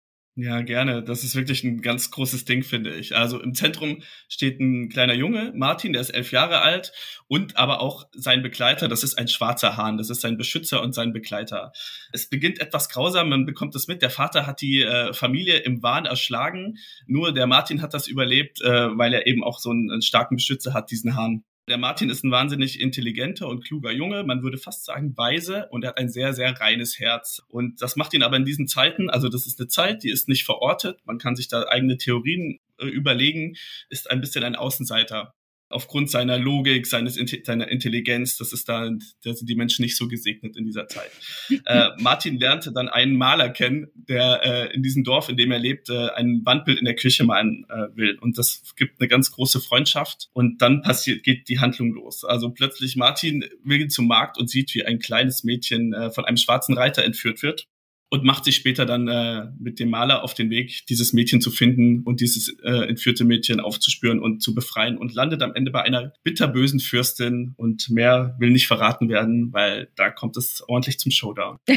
Ja, 0.41 0.61
gerne. 0.61 1.03
Das 1.03 1.25
ist 1.25 1.35
wirklich 1.35 1.65
ein 1.65 1.83
ganz 1.83 2.13
großes 2.13 2.45
Ding, 2.45 2.63
finde 2.63 2.95
ich. 2.95 3.17
Also 3.17 3.41
im 3.43 3.55
Zentrum 3.55 4.05
steht 4.29 4.61
ein 4.61 4.89
kleiner 4.89 5.15
Junge, 5.15 5.53
Martin, 5.57 5.93
der 5.93 6.01
ist 6.01 6.11
elf 6.11 6.31
Jahre 6.31 6.61
alt 6.61 6.93
und 7.27 7.57
aber 7.57 7.81
auch 7.81 8.07
sein 8.13 8.41
Begleiter, 8.41 8.87
das 8.87 9.03
ist 9.03 9.19
ein 9.19 9.27
schwarzer 9.27 9.77
Hahn, 9.77 9.99
das 9.99 10.11
ist 10.11 10.21
sein 10.21 10.37
Beschützer 10.37 10.81
und 10.81 10.95
sein 10.95 11.13
Begleiter. 11.13 11.73
Es 12.13 12.29
beginnt 12.29 12.61
etwas 12.61 12.89
grausam, 12.89 13.31
man 13.31 13.47
bekommt 13.47 13.75
es 13.75 13.89
mit, 13.89 14.01
der 14.01 14.11
Vater 14.11 14.47
hat 14.47 14.61
die 14.61 14.83
äh, 14.83 15.13
Familie 15.13 15.57
im 15.57 15.83
Wahn 15.83 16.05
erschlagen, 16.05 16.79
nur 17.09 17.35
der 17.35 17.49
Martin 17.49 17.83
hat 17.83 17.93
das 17.93 18.07
überlebt, 18.07 18.61
äh, 18.63 18.97
weil 18.97 19.15
er 19.15 19.27
eben 19.27 19.43
auch 19.43 19.59
so 19.59 19.71
einen, 19.71 19.91
einen 19.91 20.03
starken 20.03 20.37
Beschützer 20.37 20.73
hat, 20.73 20.93
diesen 20.93 21.17
Hahn. 21.17 21.43
Der 21.69 21.79
Martin 21.79 22.09
ist 22.09 22.25
ein 22.25 22.31
wahnsinnig 22.31 22.81
intelligenter 22.81 23.47
und 23.47 23.63
kluger 23.65 23.93
Junge, 23.93 24.25
man 24.25 24.43
würde 24.43 24.57
fast 24.57 24.87
sagen 24.87 25.17
weise 25.17 25.69
und 25.71 25.85
er 25.85 25.91
hat 25.91 25.99
ein 25.99 26.09
sehr, 26.09 26.33
sehr 26.33 26.59
reines 26.59 26.99
Herz. 26.99 27.43
Und 27.49 27.83
das 27.83 27.97
macht 27.97 28.15
ihn 28.15 28.23
aber 28.23 28.37
in 28.37 28.47
diesen 28.47 28.69
Zeiten, 28.69 29.11
also 29.11 29.29
das 29.29 29.47
ist 29.47 29.61
eine 29.61 29.69
Zeit, 29.69 30.03
die 30.03 30.11
ist 30.11 30.29
nicht 30.29 30.45
verortet, 30.45 31.01
man 31.05 31.19
kann 31.19 31.37
sich 31.37 31.49
da 31.49 31.65
eigene 31.69 31.99
Theorien 31.99 32.59
äh, 32.79 32.87
überlegen, 32.87 33.57
ist 33.91 34.11
ein 34.11 34.21
bisschen 34.21 34.45
ein 34.45 34.57
Außenseiter 34.57 35.35
aufgrund 35.71 36.11
seiner 36.11 36.39
Logik, 36.39 36.87
seines 36.87 37.19
seiner 37.45 37.69
Intelligenz, 37.69 38.37
das 38.37 38.53
ist 38.53 38.69
da, 38.69 38.91
da 39.25 39.35
sind 39.35 39.49
die 39.49 39.55
Menschen 39.55 39.83
nicht 39.83 39.97
so 39.97 40.09
gesegnet 40.09 40.57
in 40.57 40.65
dieser 40.65 40.89
Zeit. 40.89 41.11
äh, 41.67 41.89
Martin 41.99 42.39
lernte 42.39 42.73
dann 42.73 42.89
einen 42.89 43.17
Maler 43.17 43.51
kennen, 43.51 43.89
der 43.95 44.41
äh, 44.45 44.75
in 44.75 44.83
diesem 44.83 45.05
Dorf, 45.05 45.29
in 45.29 45.37
dem 45.37 45.51
er 45.51 45.59
lebt, 45.59 45.91
äh, 45.91 46.09
ein 46.11 46.43
Wandbild 46.45 46.79
in 46.79 46.85
der 46.85 46.95
Küche 46.97 47.25
malen 47.25 47.67
äh, 47.69 47.97
will. 47.97 48.19
Und 48.21 48.39
das 48.39 48.63
gibt 48.77 49.01
eine 49.01 49.09
ganz 49.09 49.31
große 49.31 49.61
Freundschaft. 49.61 50.29
Und 50.33 50.63
dann 50.63 50.83
passiert, 50.83 51.23
geht 51.23 51.49
die 51.49 51.59
Handlung 51.59 51.93
los. 51.93 52.25
Also 52.25 52.51
plötzlich 52.51 52.97
Martin 52.97 53.45
will 53.63 53.89
zum 53.89 54.07
Markt 54.07 54.39
und 54.39 54.49
sieht, 54.49 54.75
wie 54.75 54.85
ein 54.85 54.99
kleines 54.99 55.45
Mädchen 55.45 55.93
äh, 55.93 56.11
von 56.11 56.25
einem 56.25 56.37
schwarzen 56.37 56.77
Reiter 56.77 57.05
entführt 57.05 57.43
wird 57.43 57.69
und 58.11 58.25
macht 58.25 58.45
sich 58.45 58.57
später 58.57 58.87
dann 58.87 59.09
äh, 59.09 59.47
mit 59.59 59.79
dem 59.79 59.91
Maler 59.91 60.23
auf 60.23 60.35
den 60.35 60.51
Weg, 60.51 60.87
dieses 60.87 61.13
Mädchen 61.13 61.41
zu 61.41 61.51
finden 61.51 62.03
und 62.05 62.21
dieses 62.21 62.49
äh, 62.63 62.89
entführte 62.89 63.25
Mädchen 63.25 63.61
aufzuspüren 63.61 64.21
und 64.21 64.43
zu 64.43 64.55
befreien 64.55 64.97
und 64.97 65.15
landet 65.15 65.43
am 65.43 65.55
Ende 65.55 65.71
bei 65.71 65.83
einer 65.83 66.13
bitterbösen 66.25 66.81
Fürstin 66.81 67.55
und 67.57 67.91
mehr 67.91 68.37
will 68.39 68.51
nicht 68.51 68.67
verraten 68.67 69.09
werden, 69.09 69.53
weil 69.53 69.89
da 69.97 70.11
kommt 70.11 70.37
es 70.37 70.63
ordentlich 70.67 70.99
zum 70.99 71.13
Showdown. 71.13 71.59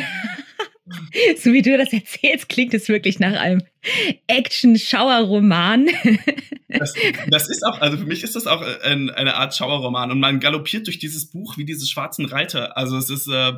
so 1.37 1.53
wie 1.53 1.61
du 1.61 1.77
das 1.77 1.93
erzählst, 1.93 2.49
klingt 2.49 2.73
es 2.73 2.89
wirklich 2.89 3.19
nach 3.19 3.33
einem 3.33 3.61
Action-Schauerroman. 4.27 5.87
das, 6.67 6.93
das 7.27 7.49
ist 7.49 7.63
auch, 7.65 7.81
also 7.81 7.97
für 7.97 8.05
mich 8.05 8.23
ist 8.23 8.35
das 8.35 8.47
auch 8.47 8.61
ein, 8.83 9.09
eine 9.09 9.35
Art 9.35 9.55
Schauerroman 9.55 10.11
und 10.11 10.19
man 10.19 10.39
galoppiert 10.39 10.87
durch 10.87 10.99
dieses 10.99 11.29
Buch 11.29 11.57
wie 11.57 11.65
diese 11.65 11.87
schwarzen 11.87 12.25
Reiter. 12.25 12.77
Also 12.77 12.97
es 12.97 13.09
ist 13.09 13.27
äh, 13.27 13.53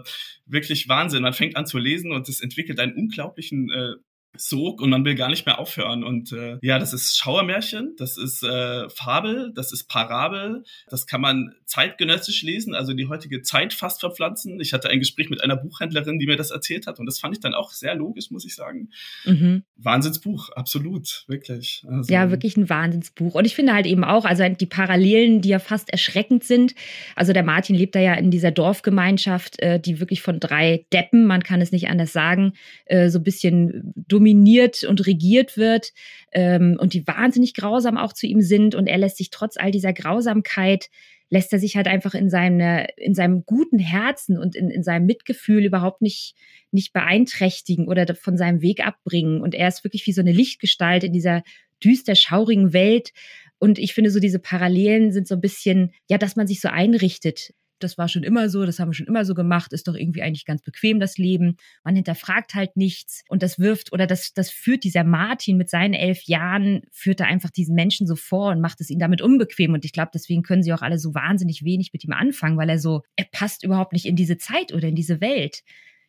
wirklich 0.46 0.88
Wahnsinn. 0.88 1.24
Man 1.24 1.34
fängt 1.34 1.56
an 1.56 1.66
zu 1.66 1.78
lesen 1.78 2.12
und 2.12 2.30
es 2.30 2.42
entwickelt 2.42 2.80
einen 2.80 2.94
unglaublichen 2.94 3.70
äh, 3.72 3.94
sog 4.36 4.82
und 4.82 4.90
man 4.90 5.06
will 5.06 5.16
gar 5.16 5.30
nicht 5.30 5.46
mehr 5.46 5.60
aufhören. 5.60 6.04
Und 6.04 6.32
äh, 6.32 6.58
ja, 6.62 6.80
das 6.80 6.94
ist 6.94 7.18
Schauermärchen, 7.18 7.96
das 7.98 8.18
ist 8.18 8.44
äh, 8.44 8.90
Fabel, 8.90 9.52
das 9.56 9.72
ist 9.72 9.88
Parabel, 9.88 10.64
das 10.88 11.06
kann 11.06 11.22
man 11.22 11.54
zeitgenössisch 11.66 12.42
lesen, 12.42 12.74
also 12.74 12.94
die 12.94 13.08
heutige 13.08 13.42
Zeit 13.42 13.74
fast 13.74 14.00
verpflanzen. 14.00 14.60
Ich 14.60 14.74
hatte 14.74 14.90
ein 14.90 15.00
Gespräch 15.00 15.30
mit 15.30 15.44
einer 15.44 15.56
Buchhändlerin, 15.56 16.20
die 16.20 16.26
mir 16.26 16.36
das 16.36 16.52
erzählt 16.52 16.88
hat 16.88 17.00
und 17.00 17.06
das 17.06 17.20
fand 17.20 17.36
ich 17.36 17.42
dann 17.42 17.54
auch 17.54 17.72
sehr 17.72 17.96
logisch, 17.96 18.32
muss 18.32 18.46
ich 18.46 18.56
sagen. 18.56 18.90
Mhm. 19.26 19.64
Wahnsinnsbuch, 19.78 20.50
absolut, 20.50 21.26
wirklich. 21.28 21.86
Also, 21.88 22.12
ja, 22.12 22.32
wirklich 22.32 22.58
ein 22.58 22.70
Wahnsinnsbuch. 22.70 23.36
Und 23.36 23.46
ich 23.46 23.56
finde 23.56 23.74
halt 23.74 23.86
eben 23.86 24.04
auch, 24.04 24.26
also 24.26 24.44
die 24.50 24.66
Parallelen, 24.66 25.42
die 25.42 25.50
ja 25.50 25.60
fast 25.60 25.90
erschreckend 25.92 26.44
sind. 26.44 26.74
Also 27.16 27.34
der 27.34 27.44
Martin 27.44 27.76
lebt 27.76 27.96
da 27.96 28.00
ja 28.00 28.14
in 28.16 28.32
dieser 28.32 28.52
Dorfgemeinschaft, 28.52 29.62
äh, 29.62 29.80
die 29.80 30.00
wirklich 30.00 30.22
von 30.22 30.40
drei 30.40 30.86
Deppen, 30.92 31.26
man 31.26 31.44
kann 31.44 31.62
es 31.62 31.72
nicht 31.72 31.90
anders 31.90 32.14
sagen, 32.14 32.54
äh, 32.86 33.10
so 33.10 33.20
ein 33.20 33.24
bisschen 33.24 33.94
dumm 33.96 34.23
dominiert 34.24 34.84
und 34.84 35.06
regiert 35.06 35.58
wird 35.58 35.92
ähm, 36.32 36.78
und 36.80 36.94
die 36.94 37.06
wahnsinnig 37.06 37.54
grausam 37.54 37.98
auch 37.98 38.14
zu 38.14 38.26
ihm 38.26 38.42
sind. 38.42 38.74
Und 38.74 38.88
er 38.88 38.98
lässt 38.98 39.18
sich 39.18 39.30
trotz 39.30 39.58
all 39.58 39.72
dieser 39.72 39.92
Grausamkeit, 39.92 40.90
lässt 41.30 41.52
er 41.52 41.60
sich 41.60 41.76
halt 41.76 41.88
einfach 41.88 42.14
in, 42.14 42.30
seine, 42.30 42.88
in 42.96 43.14
seinem 43.16 43.46
guten 43.46 43.80
Herzen 43.80 44.38
und 44.38 44.56
in, 44.56 44.70
in 44.70 44.84
seinem 44.84 45.06
Mitgefühl 45.06 45.66
überhaupt 45.66 46.02
nicht, 46.02 46.36
nicht 46.72 46.94
beeinträchtigen 46.94 47.88
oder 47.88 48.16
von 48.16 48.38
seinem 48.38 48.62
Weg 48.62 48.86
abbringen. 48.86 49.42
Und 49.42 49.56
er 49.56 49.68
ist 49.68 49.84
wirklich 49.84 50.08
wie 50.08 50.14
so 50.14 50.22
eine 50.22 50.32
Lichtgestalt 50.32 51.04
in 51.04 51.12
dieser 51.12 51.44
düster 51.84 52.16
schaurigen 52.16 52.72
Welt. 52.72 53.12
Und 53.60 53.78
ich 53.78 53.94
finde 53.94 54.10
so 54.10 54.22
diese 54.22 54.40
Parallelen 54.40 55.12
sind 55.12 55.28
so 55.28 55.36
ein 55.36 55.42
bisschen, 55.42 55.92
ja, 56.10 56.18
dass 56.18 56.38
man 56.38 56.48
sich 56.48 56.62
so 56.62 56.70
einrichtet 56.70 57.54
das 57.84 57.98
war 57.98 58.08
schon 58.08 58.24
immer 58.24 58.50
so, 58.50 58.66
das 58.66 58.80
haben 58.80 58.90
wir 58.90 58.94
schon 58.94 59.08
immer 59.08 59.26
so 59.26 59.34
gemacht, 59.34 59.74
ist 59.74 59.88
doch 59.88 59.96
irgendwie 59.96 60.22
eigentlich 60.22 60.46
ganz 60.46 60.62
bequem, 60.62 61.00
das 61.00 61.18
Leben. 61.18 61.58
Man 61.84 61.96
hinterfragt 61.96 62.56
halt 62.56 62.78
nichts 62.78 63.24
und 63.28 63.44
das 63.44 63.60
wirft 63.60 63.94
oder 63.94 64.08
das, 64.08 64.34
das 64.34 64.50
führt 64.50 64.84
dieser 64.84 65.04
Martin 65.04 65.58
mit 65.58 65.70
seinen 65.70 65.94
elf 65.94 66.24
Jahren, 66.24 66.82
führt 66.92 67.20
da 67.20 67.26
einfach 67.26 67.50
diesen 67.50 67.76
Menschen 67.76 68.08
so 68.08 68.16
vor 68.16 68.52
und 68.52 68.62
macht 68.62 68.82
es 68.82 68.90
ihn 68.90 69.00
damit 69.00 69.22
unbequem. 69.22 69.74
Und 69.74 69.86
ich 69.86 69.94
glaube, 69.94 70.12
deswegen 70.14 70.44
können 70.44 70.64
sie 70.64 70.74
auch 70.74 70.82
alle 70.82 70.98
so 70.98 71.14
wahnsinnig 71.14 71.64
wenig 71.64 71.92
mit 71.94 72.04
ihm 72.04 72.14
anfangen, 72.14 72.58
weil 72.58 72.70
er 72.70 72.80
so, 72.80 73.02
er 73.16 73.26
passt 73.32 73.64
überhaupt 73.64 73.94
nicht 73.94 74.06
in 74.06 74.16
diese 74.16 74.38
Zeit 74.38 74.74
oder 74.74 74.88
in 74.88 74.96
diese 74.96 75.22
Welt 75.22 75.64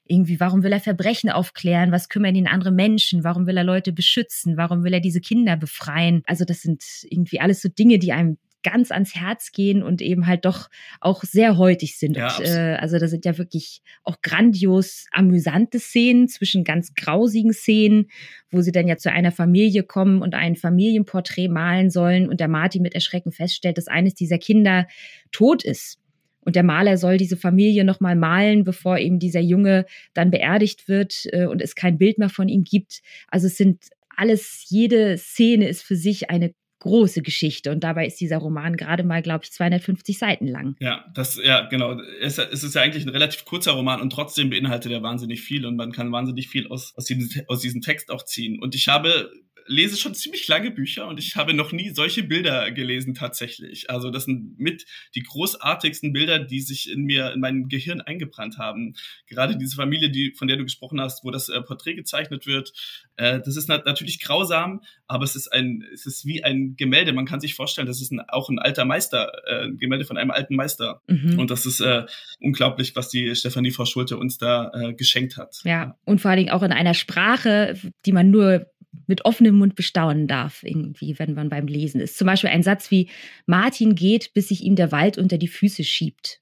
irgendwie, 0.07 0.39
warum 0.39 0.63
will 0.63 0.73
er 0.73 0.81
Verbrechen 0.81 1.31
aufklären? 1.31 1.91
Was 1.91 2.09
kümmern 2.09 2.35
ihn 2.35 2.47
andere 2.47 2.73
Menschen? 2.73 3.25
Warum 3.25 3.47
will 3.47 3.57
er 3.57 3.65
Leute 3.65 3.93
beschützen? 3.93 4.57
Warum 4.57 4.85
will 4.85 4.93
er 4.93 5.01
diese 5.01 5.21
Kinder 5.21 5.57
befreien? 5.57 6.23
Also 6.27 6.45
das 6.45 6.61
sind 6.61 6.85
irgendwie 7.09 7.41
alles 7.41 7.63
so 7.63 7.69
Dinge, 7.69 7.99
die 7.99 8.13
einem 8.13 8.37
ganz 8.65 8.91
ans 8.91 9.15
Herz 9.15 9.53
gehen 9.53 9.85
und 9.85 10.03
eben 10.03 10.27
halt 10.27 10.45
doch 10.45 10.69
auch 11.01 11.23
sehr 11.23 11.57
heutig 11.57 11.99
sind. 11.99 12.17
Ja, 12.17 12.37
und, 12.37 12.45
äh, 12.45 12.77
also 12.81 12.99
da 12.99 13.07
sind 13.07 13.25
ja 13.25 13.39
wirklich 13.39 13.83
auch 14.03 14.21
grandios 14.23 15.07
amüsante 15.13 15.79
Szenen 15.79 16.27
zwischen 16.27 16.65
ganz 16.65 16.95
grausigen 16.95 17.53
Szenen, 17.53 18.09
wo 18.51 18.61
sie 18.63 18.73
dann 18.73 18.89
ja 18.89 18.97
zu 18.97 19.13
einer 19.13 19.31
Familie 19.31 19.85
kommen 19.85 20.23
und 20.23 20.35
ein 20.35 20.57
Familienporträt 20.57 21.49
malen 21.49 21.91
sollen 21.91 22.29
und 22.29 22.41
der 22.41 22.49
Martin 22.49 22.83
mit 22.83 22.95
Erschrecken 22.95 23.31
feststellt, 23.31 23.79
dass 23.79 23.87
eines 23.87 24.15
dieser 24.15 24.39
Kinder 24.39 24.89
tot 25.31 25.63
ist. 25.63 26.01
Und 26.41 26.57
der 26.57 26.63
Maler 26.63 26.99
soll 26.99 27.17
diese 27.17 27.37
Familie 27.37 27.85
nochmal 27.85 28.17
malen, 28.17 28.65
bevor 28.65 28.99
eben 28.99 29.19
dieser 29.19 29.41
Junge 29.41 29.87
dann 30.13 30.31
beerdigt 30.31 30.89
wird 30.89 31.27
äh, 31.33 31.47
und 31.47 31.63
es 31.63 31.75
kein 31.75 31.97
Bild 31.97 32.19
mehr 32.19 32.29
von 32.29 32.49
ihm 32.49 32.65
gibt. 32.65 33.01
Also 33.29 33.47
es 33.47 33.57
sind 33.57 33.85
alles, 34.17 34.67
jede 34.69 35.17
Szene 35.19 35.69
ist 35.69 35.83
für 35.83 35.97
sich 35.97 36.31
eine 36.31 36.55
große 36.85 37.23
Geschichte. 37.23 37.71
Und 37.71 37.83
dabei 37.83 38.07
ist 38.07 38.21
dieser 38.21 38.37
Roman 38.37 38.77
gerade 38.77 39.05
mal, 39.05 39.23
glaube 39.23 39.45
ich, 39.45 39.53
250 39.53 40.19
Seiten 40.19 40.47
lang. 40.47 40.77
Ja, 40.81 41.07
das, 41.15 41.41
ja, 41.43 41.63
genau. 41.63 41.99
Es, 42.21 42.37
es, 42.37 42.63
ist 42.63 42.75
ja 42.75 42.83
eigentlich 42.83 43.07
ein 43.07 43.11
relativ 43.11 43.47
kurzer 43.47 43.73
Roman 43.73 44.03
und 44.03 44.11
trotzdem 44.11 44.51
beinhaltet 44.51 44.93
er 44.93 45.03
wahnsinnig 45.03 45.41
viel 45.41 45.65
und 45.65 45.77
man 45.77 45.93
kann 45.93 46.13
wahnsinnig 46.13 46.49
viel 46.49 46.69
aus, 46.69 46.93
aus, 46.97 47.07
diesem, 47.07 47.43
aus 47.49 47.61
diesem 47.61 47.81
Text 47.81 48.11
auch 48.11 48.23
ziehen. 48.25 48.61
Und 48.61 48.75
ich 48.75 48.89
habe 48.89 49.31
lese 49.67 49.97
schon 49.97 50.15
ziemlich 50.15 50.47
lange 50.49 50.71
Bücher 50.71 51.07
und 51.07 51.19
ich 51.19 51.37
habe 51.37 51.55
noch 51.55 51.73
nie 51.73 51.91
solche 51.91 52.23
Bilder 52.23 52.71
gelesen 52.71 53.15
tatsächlich. 53.15 53.91
Also 53.91 54.11
das 54.11 54.25
sind 54.25 54.59
mit 54.59 54.85
die 55.15 55.23
großartigsten 55.23 56.13
Bilder, 56.13 56.39
die 56.39 56.61
sich 56.61 56.91
in 56.91 57.03
mir, 57.05 57.33
in 57.33 57.41
mein 57.41 57.69
Gehirn 57.69 58.01
eingebrannt 58.01 58.59
haben. 58.59 58.95
Gerade 59.27 59.57
diese 59.57 59.77
Familie, 59.77 60.11
die, 60.11 60.33
von 60.33 60.49
der 60.49 60.57
du 60.57 60.65
gesprochen 60.65 61.01
hast, 61.01 61.25
wo 61.25 61.31
das 61.31 61.49
äh, 61.49 61.61
Porträt 61.63 61.95
gezeichnet 61.95 62.47
wird, 62.47 62.73
äh, 63.17 63.41
das 63.41 63.57
ist 63.57 63.69
nat 63.69 63.87
natürlich 63.87 64.21
grausam, 64.21 64.83
aber 65.07 65.25
es 65.25 65.37
ist 65.37 65.49
ein, 65.49 65.85
es 65.93 66.07
ist 66.07 66.27
wie 66.27 66.43
ein 66.43 66.75
Gemälde. 66.77 67.13
Man 67.13 67.27
kann 67.27 67.41
sich 67.41 67.55
vorstellen, 67.55 67.87
das 67.87 68.01
ist 68.01 68.13
ein, 68.13 68.21
auch 68.29 68.49
ein 68.49 68.59
alter 68.59 68.85
Meister, 68.85 69.33
äh, 69.47 69.65
ein 69.67 69.79
Gemälde 69.79 70.05
von 70.05 70.19
einem 70.19 70.31
alten 70.31 70.57
Meister. 70.57 71.01
Mhm. 71.07 71.39
Und 71.39 71.51
das 71.51 71.67
ist 71.67 71.81
äh, 71.81 72.05
unglaublich, 72.41 72.97
was 72.97 73.09
die 73.09 73.35
Stefanie 73.35 73.71
Frau 73.71 73.85
Schulte 73.85 74.17
uns 74.17 74.39
da 74.39 74.71
äh, 74.75 74.95
geschenkt 74.95 75.37
hat. 75.37 75.61
Ja, 75.65 75.97
und 76.05 76.21
vor 76.21 76.31
allen 76.31 76.39
Dingen 76.39 76.51
auch 76.51 76.63
in 76.63 76.73
einer 76.73 76.95
Sprache, 76.95 77.79
die 78.05 78.13
man 78.13 78.31
nur 78.31 78.67
mit 79.07 79.25
offenem 79.25 79.57
Mund 79.57 79.75
bestaunen 79.75 80.27
darf, 80.27 80.63
irgendwie, 80.63 81.19
wenn 81.19 81.35
man 81.35 81.49
beim 81.49 81.67
Lesen 81.67 82.01
ist. 82.01 82.19
Zum 82.19 82.27
Beispiel 82.27 82.51
ein 82.51 82.63
Satz 82.63 82.91
wie 82.91 83.09
Martin 83.47 83.95
geht, 83.95 84.33
bis 84.35 84.49
sich 84.49 84.63
ihm 84.63 84.77
der 84.77 84.93
Wald 84.93 85.19
unter 85.19 85.39
die 85.39 85.49
Füße 85.49 85.85
schiebt. 85.85 86.41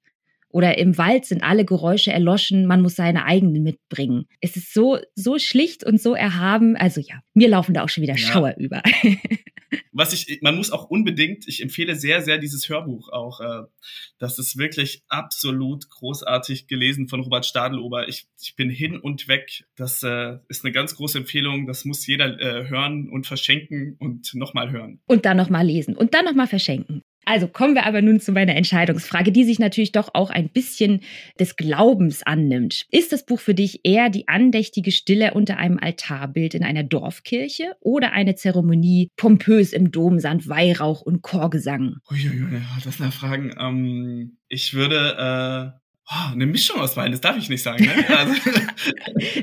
Oder 0.49 0.76
im 0.76 0.99
Wald 0.99 1.25
sind 1.25 1.42
alle 1.42 1.64
Geräusche 1.64 2.12
erloschen, 2.12 2.66
man 2.66 2.82
muss 2.82 2.94
seine 2.94 3.25
eigenen 3.25 3.62
mitbringen. 3.62 4.26
Es 4.40 4.56
ist 4.56 4.75
so, 4.75 4.99
so 5.14 5.38
schlicht 5.38 5.82
und 5.82 6.00
so 6.00 6.14
erhaben. 6.14 6.76
Also 6.76 7.00
ja, 7.00 7.23
mir 7.32 7.49
laufen 7.49 7.73
da 7.73 7.82
auch 7.82 7.88
schon 7.88 8.02
wieder 8.02 8.14
ja. 8.14 8.18
Schauer 8.18 8.54
über. 8.59 8.82
Was 9.92 10.12
ich, 10.12 10.40
man 10.42 10.56
muss 10.56 10.70
auch 10.70 10.90
unbedingt, 10.90 11.46
ich 11.48 11.62
empfehle 11.62 11.96
sehr, 11.96 12.22
sehr 12.22 12.38
dieses 12.38 12.68
Hörbuch 12.68 13.10
auch. 13.10 13.40
Äh, 13.40 13.62
das 14.18 14.38
ist 14.38 14.56
wirklich 14.56 15.02
absolut 15.08 15.88
großartig 15.90 16.66
gelesen 16.66 17.08
von 17.08 17.20
Robert 17.20 17.46
Stadelober. 17.46 18.08
Ich, 18.08 18.26
ich 18.40 18.56
bin 18.56 18.70
hin 18.70 18.98
und 18.98 19.28
weg. 19.28 19.64
Das 19.76 20.02
äh, 20.02 20.38
ist 20.48 20.64
eine 20.64 20.72
ganz 20.72 20.94
große 20.96 21.18
Empfehlung. 21.18 21.66
Das 21.66 21.84
muss 21.84 22.06
jeder 22.06 22.40
äh, 22.40 22.68
hören 22.68 23.08
und 23.08 23.26
verschenken 23.26 23.96
und 23.98 24.34
nochmal 24.34 24.70
hören. 24.70 25.00
Und 25.06 25.24
dann 25.24 25.36
nochmal 25.36 25.66
lesen 25.66 25.96
und 25.96 26.14
dann 26.14 26.24
nochmal 26.24 26.46
verschenken. 26.46 27.02
Also 27.24 27.46
kommen 27.46 27.74
wir 27.74 27.86
aber 27.86 28.02
nun 28.02 28.20
zu 28.20 28.32
meiner 28.32 28.56
Entscheidungsfrage, 28.56 29.32
die 29.32 29.44
sich 29.44 29.58
natürlich 29.58 29.92
doch 29.92 30.10
auch 30.14 30.30
ein 30.30 30.48
bisschen 30.48 31.00
des 31.38 31.56
Glaubens 31.56 32.22
annimmt. 32.22 32.86
Ist 32.90 33.12
das 33.12 33.24
Buch 33.24 33.40
für 33.40 33.54
dich 33.54 33.80
eher 33.84 34.10
die 34.10 34.28
andächtige 34.28 34.90
Stille 34.90 35.34
unter 35.34 35.56
einem 35.56 35.78
Altarbild 35.78 36.54
in 36.54 36.64
einer 36.64 36.82
Dorfkirche 36.82 37.76
oder 37.80 38.12
eine 38.12 38.34
Zeremonie 38.34 39.10
pompös 39.16 39.72
im 39.72 39.90
Dom 39.90 40.18
samt 40.18 40.48
Weihrauch 40.48 41.00
und 41.00 41.22
Chorgesang? 41.22 41.96
Uiuiui, 42.10 42.60
das 42.84 42.96
sind 42.96 43.14
Fragen. 43.14 43.54
Ähm, 43.58 44.38
ich 44.48 44.74
würde 44.74 45.72
äh 45.76 45.82
Oh, 46.10 46.32
eine 46.32 46.46
Mischung 46.46 46.80
aus 46.80 46.96
beiden, 46.96 47.12
das 47.12 47.20
darf 47.20 47.38
ich 47.38 47.48
nicht 47.48 47.62
sagen. 47.62 47.84
Ne? 47.84 47.92
Also, 48.08 48.34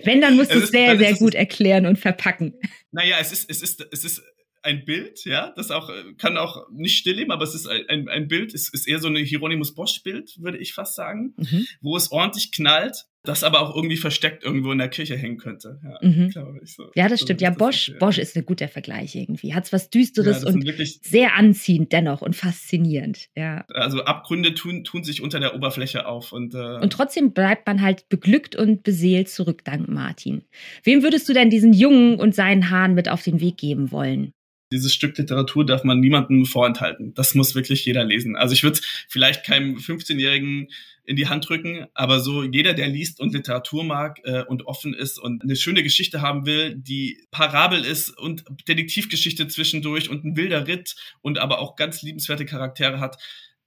Wenn, 0.04 0.22
dann 0.22 0.36
musst 0.36 0.54
du 0.54 0.60
es 0.64 0.70
sehr, 0.70 0.98
sehr 0.98 1.16
gut 1.16 1.34
erklären 1.34 1.86
und 1.86 1.98
verpacken. 1.98 2.54
Naja, 2.92 3.16
es 3.20 3.32
ist, 3.32 3.50
es 3.50 3.62
ist, 3.62 3.88
es 3.92 4.04
ist 4.04 4.22
ein 4.62 4.86
Bild, 4.86 5.26
ja, 5.26 5.52
das 5.56 5.72
auch 5.72 5.90
äh, 5.90 6.14
kann 6.18 6.38
auch 6.38 6.70
nicht 6.72 6.98
stillleben, 6.98 7.32
aber 7.32 7.44
es 7.44 7.56
ist 7.56 7.68
ein, 7.68 8.08
ein 8.10 8.28
Bild, 8.28 8.54
es 8.54 8.70
ist 8.70 8.88
eher 8.88 9.00
so 9.00 9.08
eine 9.08 9.20
Hieronymus 9.20 9.76
Bosch 9.76 10.02
Bild, 10.04 10.38
würde 10.40 10.58
ich 10.58 10.74
fast 10.74 10.96
sagen, 10.96 11.34
mhm. 11.38 11.68
wo 11.82 11.96
es 11.96 12.12
ordentlich 12.12 12.52
knallt, 12.52 13.06
das 13.24 13.44
aber 13.44 13.62
auch 13.62 13.76
irgendwie 13.76 13.98
versteckt 13.98 14.44
irgendwo 14.44 14.72
in 14.72 14.78
der 14.78 14.88
Kirche 14.88 15.18
hängen 15.18 15.38
könnte. 15.38 15.80
Ja, 15.84 16.00
mhm. 16.02 16.30
ich 16.64 16.74
so. 16.74 16.90
ja 16.96 17.10
das 17.10 17.20
so 17.20 17.26
stimmt. 17.26 17.42
Ja, 17.42 17.50
Bosch, 17.50 17.92
Bosch 18.00 18.18
ist 18.18 18.36
ein 18.38 18.46
guter 18.46 18.70
Vergleich 18.70 19.14
irgendwie. 19.14 19.54
Hat's 19.54 19.74
was 19.74 19.90
Düsteres 19.90 20.44
ja, 20.44 20.50
und 20.50 20.66
sehr 21.04 21.36
anziehend 21.36 21.92
dennoch 21.92 22.22
und 22.22 22.36
faszinierend. 22.36 23.28
Ja. 23.36 23.66
Also 23.74 24.04
Abgründe 24.04 24.54
tun, 24.54 24.86
tun 24.86 25.04
sich 25.04 25.22
unter 25.22 25.42
der 25.42 25.54
Oberfläche 25.54 26.08
auf 26.08 26.32
und 26.32 26.54
äh 26.54 26.80
und 26.80 26.94
trotzdem 26.94 27.34
bleibt 27.34 27.68
man 27.68 27.82
halt 27.82 28.08
beglückt 28.08 28.56
und 28.56 28.84
beseelt 28.84 29.28
zurück, 29.30 29.66
dank 29.66 29.90
Martin. 29.90 30.44
Wem 30.84 31.04
würdest 31.04 31.28
du 31.28 31.34
denn 31.34 31.50
diesen 31.50 31.74
Jungen 31.74 32.20
und 32.20 32.34
seinen 32.34 32.70
Hahn 32.70 32.94
mit 32.94 33.10
auf 33.10 33.24
den 33.24 33.42
Weg 33.42 33.58
geben 33.58 33.92
wollen? 33.92 34.34
Dieses 34.72 34.94
Stück 34.94 35.18
Literatur 35.18 35.66
darf 35.66 35.84
man 35.84 36.00
niemandem 36.00 36.46
vorenthalten. 36.46 37.14
Das 37.14 37.36
muss 37.36 37.56
wirklich 37.56 37.86
jeder 37.86 38.04
lesen. 38.04 38.36
Also 38.36 38.54
ich 38.54 38.64
würde 38.64 38.80
vielleicht 39.08 39.46
keinem 39.46 39.78
15-Jährigen 39.78 40.68
in 41.06 41.16
die 41.16 41.28
Hand 41.28 41.50
drücken, 41.50 41.88
aber 41.96 42.20
so 42.20 42.44
jeder, 42.44 42.74
der 42.76 42.88
liest 42.88 43.20
und 43.20 43.34
Literatur 43.34 43.84
mag 43.84 44.20
äh, 44.26 44.44
und 44.44 44.68
offen 44.68 44.94
ist 44.94 45.18
und 45.18 45.42
eine 45.42 45.56
schöne 45.56 45.82
Geschichte 45.82 46.22
haben 46.22 46.46
will, 46.46 46.76
die 46.76 47.26
Parabel 47.32 47.84
ist 47.84 48.16
und 48.16 48.44
Detektivgeschichte 48.68 49.48
zwischendurch 49.48 50.10
und 50.10 50.24
ein 50.24 50.38
wilder 50.38 50.68
Ritt 50.68 50.96
und 51.22 51.40
aber 51.40 51.60
auch 51.60 51.76
ganz 51.76 52.04
liebenswerte 52.04 52.46
Charaktere 52.46 53.00
hat, 53.00 53.18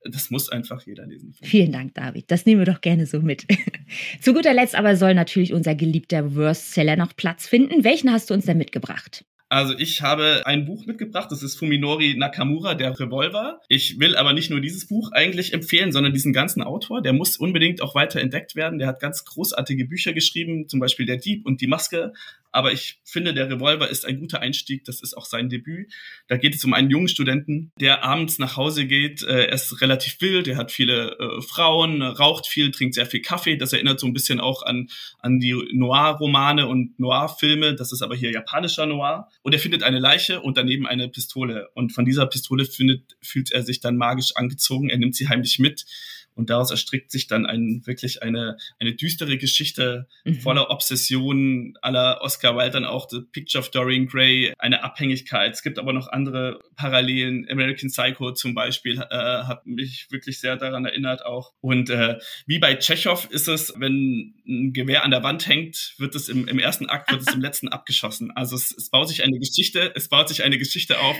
das 0.04 0.30
muss 0.30 0.48
einfach 0.48 0.82
jeder 0.84 1.06
lesen. 1.06 1.34
Vielen 1.42 1.72
Dank, 1.72 1.94
David. 1.94 2.30
Das 2.30 2.46
nehmen 2.46 2.60
wir 2.60 2.72
doch 2.72 2.80
gerne 2.80 3.06
so 3.06 3.20
mit. 3.20 3.46
Zu 4.20 4.34
guter 4.34 4.52
Letzt 4.52 4.74
aber 4.74 4.96
soll 4.96 5.14
natürlich 5.14 5.52
unser 5.52 5.74
geliebter 5.74 6.34
Worstseller 6.34 6.96
noch 6.96 7.14
Platz 7.16 7.46
finden. 7.46 7.84
Welchen 7.84 8.12
hast 8.12 8.30
du 8.30 8.34
uns 8.34 8.46
denn 8.46 8.58
mitgebracht? 8.58 9.24
Also 9.52 9.74
ich 9.76 10.00
habe 10.00 10.44
ein 10.46 10.64
Buch 10.64 10.86
mitgebracht, 10.86 11.30
das 11.30 11.42
ist 11.42 11.56
Fuminori 11.56 12.14
Nakamura, 12.16 12.72
der 12.72 12.98
Revolver. 12.98 13.60
Ich 13.68 14.00
will 14.00 14.16
aber 14.16 14.32
nicht 14.32 14.48
nur 14.48 14.62
dieses 14.62 14.88
Buch 14.88 15.12
eigentlich 15.12 15.52
empfehlen, 15.52 15.92
sondern 15.92 16.14
diesen 16.14 16.32
ganzen 16.32 16.62
Autor. 16.62 17.02
Der 17.02 17.12
muss 17.12 17.36
unbedingt 17.36 17.82
auch 17.82 17.94
weiter 17.94 18.18
entdeckt 18.22 18.56
werden. 18.56 18.78
Der 18.78 18.88
hat 18.88 18.98
ganz 18.98 19.26
großartige 19.26 19.84
Bücher 19.84 20.14
geschrieben, 20.14 20.70
zum 20.70 20.80
Beispiel 20.80 21.04
Der 21.04 21.18
Dieb 21.18 21.44
und 21.44 21.60
die 21.60 21.66
Maske. 21.66 22.14
Aber 22.52 22.72
ich 22.72 23.00
finde, 23.04 23.32
der 23.32 23.50
Revolver 23.50 23.88
ist 23.88 24.04
ein 24.04 24.20
guter 24.20 24.40
Einstieg. 24.40 24.84
Das 24.84 25.02
ist 25.02 25.16
auch 25.16 25.24
sein 25.24 25.48
Debüt. 25.48 25.92
Da 26.28 26.36
geht 26.36 26.54
es 26.54 26.64
um 26.64 26.74
einen 26.74 26.90
jungen 26.90 27.08
Studenten, 27.08 27.72
der 27.80 28.04
abends 28.04 28.38
nach 28.38 28.56
Hause 28.56 28.86
geht. 28.86 29.22
Äh, 29.22 29.46
er 29.46 29.54
ist 29.54 29.80
relativ 29.80 30.20
wild, 30.20 30.46
er 30.48 30.58
hat 30.58 30.70
viele 30.70 31.18
äh, 31.18 31.40
Frauen, 31.40 32.02
raucht 32.02 32.46
viel, 32.46 32.70
trinkt 32.70 32.94
sehr 32.94 33.06
viel 33.06 33.22
Kaffee. 33.22 33.56
Das 33.56 33.72
erinnert 33.72 33.98
so 33.98 34.06
ein 34.06 34.12
bisschen 34.12 34.38
auch 34.38 34.62
an, 34.62 34.88
an 35.18 35.40
die 35.40 35.54
Noir-Romane 35.72 36.68
und 36.68 36.98
Noir-Filme. 37.00 37.74
Das 37.74 37.90
ist 37.90 38.02
aber 38.02 38.14
hier 38.14 38.30
japanischer 38.30 38.86
Noir. 38.86 39.28
Und 39.42 39.54
er 39.54 39.58
findet 39.58 39.82
eine 39.82 39.98
Leiche 39.98 40.40
und 40.40 40.58
daneben 40.58 40.86
eine 40.86 41.08
Pistole. 41.08 41.70
Und 41.74 41.92
von 41.92 42.04
dieser 42.04 42.26
Pistole 42.26 42.66
findet, 42.66 43.16
fühlt 43.22 43.50
er 43.50 43.62
sich 43.62 43.80
dann 43.80 43.96
magisch 43.96 44.36
angezogen. 44.36 44.90
Er 44.90 44.98
nimmt 44.98 45.16
sie 45.16 45.28
heimlich 45.28 45.58
mit 45.58 45.86
und 46.34 46.50
daraus 46.50 46.70
erstrickt 46.70 47.10
sich 47.10 47.26
dann 47.26 47.46
ein, 47.46 47.82
wirklich 47.84 48.22
eine, 48.22 48.56
eine 48.78 48.94
düstere 48.94 49.38
Geschichte 49.38 50.06
mhm. 50.24 50.40
voller 50.40 50.70
Obsessionen 50.70 51.76
aller 51.82 52.20
Oscar 52.22 52.56
Wilde, 52.56 52.72
dann 52.72 52.84
auch 52.84 53.08
The 53.08 53.20
Picture 53.20 53.62
of 53.62 53.70
Dorian 53.70 54.06
Gray, 54.06 54.52
eine 54.58 54.82
Abhängigkeit. 54.82 55.52
Es 55.52 55.62
gibt 55.62 55.78
aber 55.78 55.92
noch 55.92 56.08
andere 56.08 56.60
Parallelen. 56.76 57.46
American 57.50 57.90
Psycho 57.90 58.32
zum 58.32 58.54
Beispiel 58.54 58.98
äh, 58.98 59.14
hat 59.14 59.66
mich 59.66 60.08
wirklich 60.10 60.40
sehr 60.40 60.56
daran 60.56 60.84
erinnert 60.84 61.24
auch. 61.24 61.52
Und 61.60 61.90
äh, 61.90 62.18
wie 62.46 62.58
bei 62.58 62.74
Tschechow 62.74 63.28
ist 63.30 63.48
es, 63.48 63.74
wenn 63.76 64.34
ein 64.46 64.72
Gewehr 64.72 65.04
an 65.04 65.10
der 65.10 65.22
Wand 65.22 65.46
hängt, 65.46 65.94
wird 65.98 66.14
es 66.14 66.28
im, 66.28 66.48
im 66.48 66.58
ersten 66.58 66.86
Akt, 66.86 67.12
wird 67.12 67.22
es 67.22 67.34
im 67.34 67.40
letzten 67.42 67.68
abgeschossen. 67.68 68.30
Also 68.32 68.56
es, 68.56 68.74
es 68.76 68.90
baut 68.90 69.08
sich 69.08 69.22
eine 69.22 69.38
Geschichte, 69.38 69.92
es 69.94 70.08
baut 70.08 70.28
sich 70.28 70.42
eine 70.42 70.58
Geschichte 70.58 70.98
auf, 71.00 71.16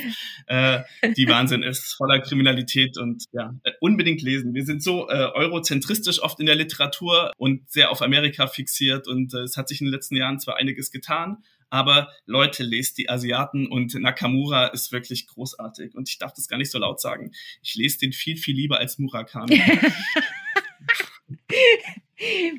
äh, 0.47 0.81
die 1.17 1.29
Wahnsinn 1.29 1.63
ist, 1.63 1.95
voller 1.95 2.21
Kriminalität 2.21 2.99
und 2.99 3.25
ja, 3.33 3.55
äh, 3.65 3.73
unbedingt 3.81 4.23
lesen. 4.23 4.55
Wir 4.55 4.65
sind 4.65 4.83
äh, 5.09 5.31
eurozentristisch 5.35 6.23
oft 6.23 6.41
in 6.41 6.47
der 6.47 6.55
Literatur 6.55 7.33
und 7.37 7.71
sehr 7.71 7.91
auf 7.91 8.03
Amerika 8.03 8.47
fixiert 8.47 9.09
und 9.09 9.35
äh, 9.35 9.41
es 9.41 9.57
hat 9.57 9.69
sich 9.69 9.81
in 9.81 9.87
den 9.87 9.93
letzten 9.95 10.17
Jahren 10.17 10.41
zwar 10.41 10.57
einiges 10.57 10.91
getan, 10.91 11.39
aber 11.71 12.13
Leute, 12.27 12.65
lest 12.65 12.99
die 12.99 13.09
Asiaten 13.09 13.67
und 13.67 13.95
Nakamura 13.95 14.67
ist 14.67 14.93
wirklich 14.93 15.27
großartig 15.27 15.95
und 15.95 16.09
ich 16.09 16.19
darf 16.19 16.35
das 16.35 16.47
gar 16.47 16.59
nicht 16.59 16.71
so 16.71 16.79
laut 16.79 17.01
sagen. 17.01 17.33
Ich 17.63 17.75
lese 17.77 17.99
den 17.99 18.13
viel, 18.13 18.37
viel 18.37 18.55
lieber 18.55 18.79
als 18.79 18.99
Murakami. 18.99 19.59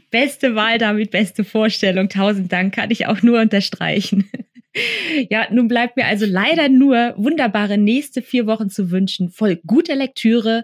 beste 0.09 0.55
Wahl 0.55 0.79
damit, 0.79 1.12
beste 1.12 1.43
Vorstellung. 1.43 2.09
Tausend 2.09 2.51
Dank, 2.51 2.73
kann 2.73 2.89
ich 2.89 3.05
auch 3.05 3.21
nur 3.21 3.39
unterstreichen. 3.39 4.29
Ja, 5.29 5.45
nun 5.51 5.67
bleibt 5.67 5.97
mir 5.97 6.07
also 6.07 6.25
leider 6.25 6.67
nur 6.67 7.13
wunderbare 7.15 7.77
nächste 7.77 8.23
vier 8.23 8.47
Wochen 8.47 8.71
zu 8.71 8.89
wünschen, 8.89 9.29
voll 9.29 9.57
guter 9.67 9.95
Lektüre, 9.95 10.63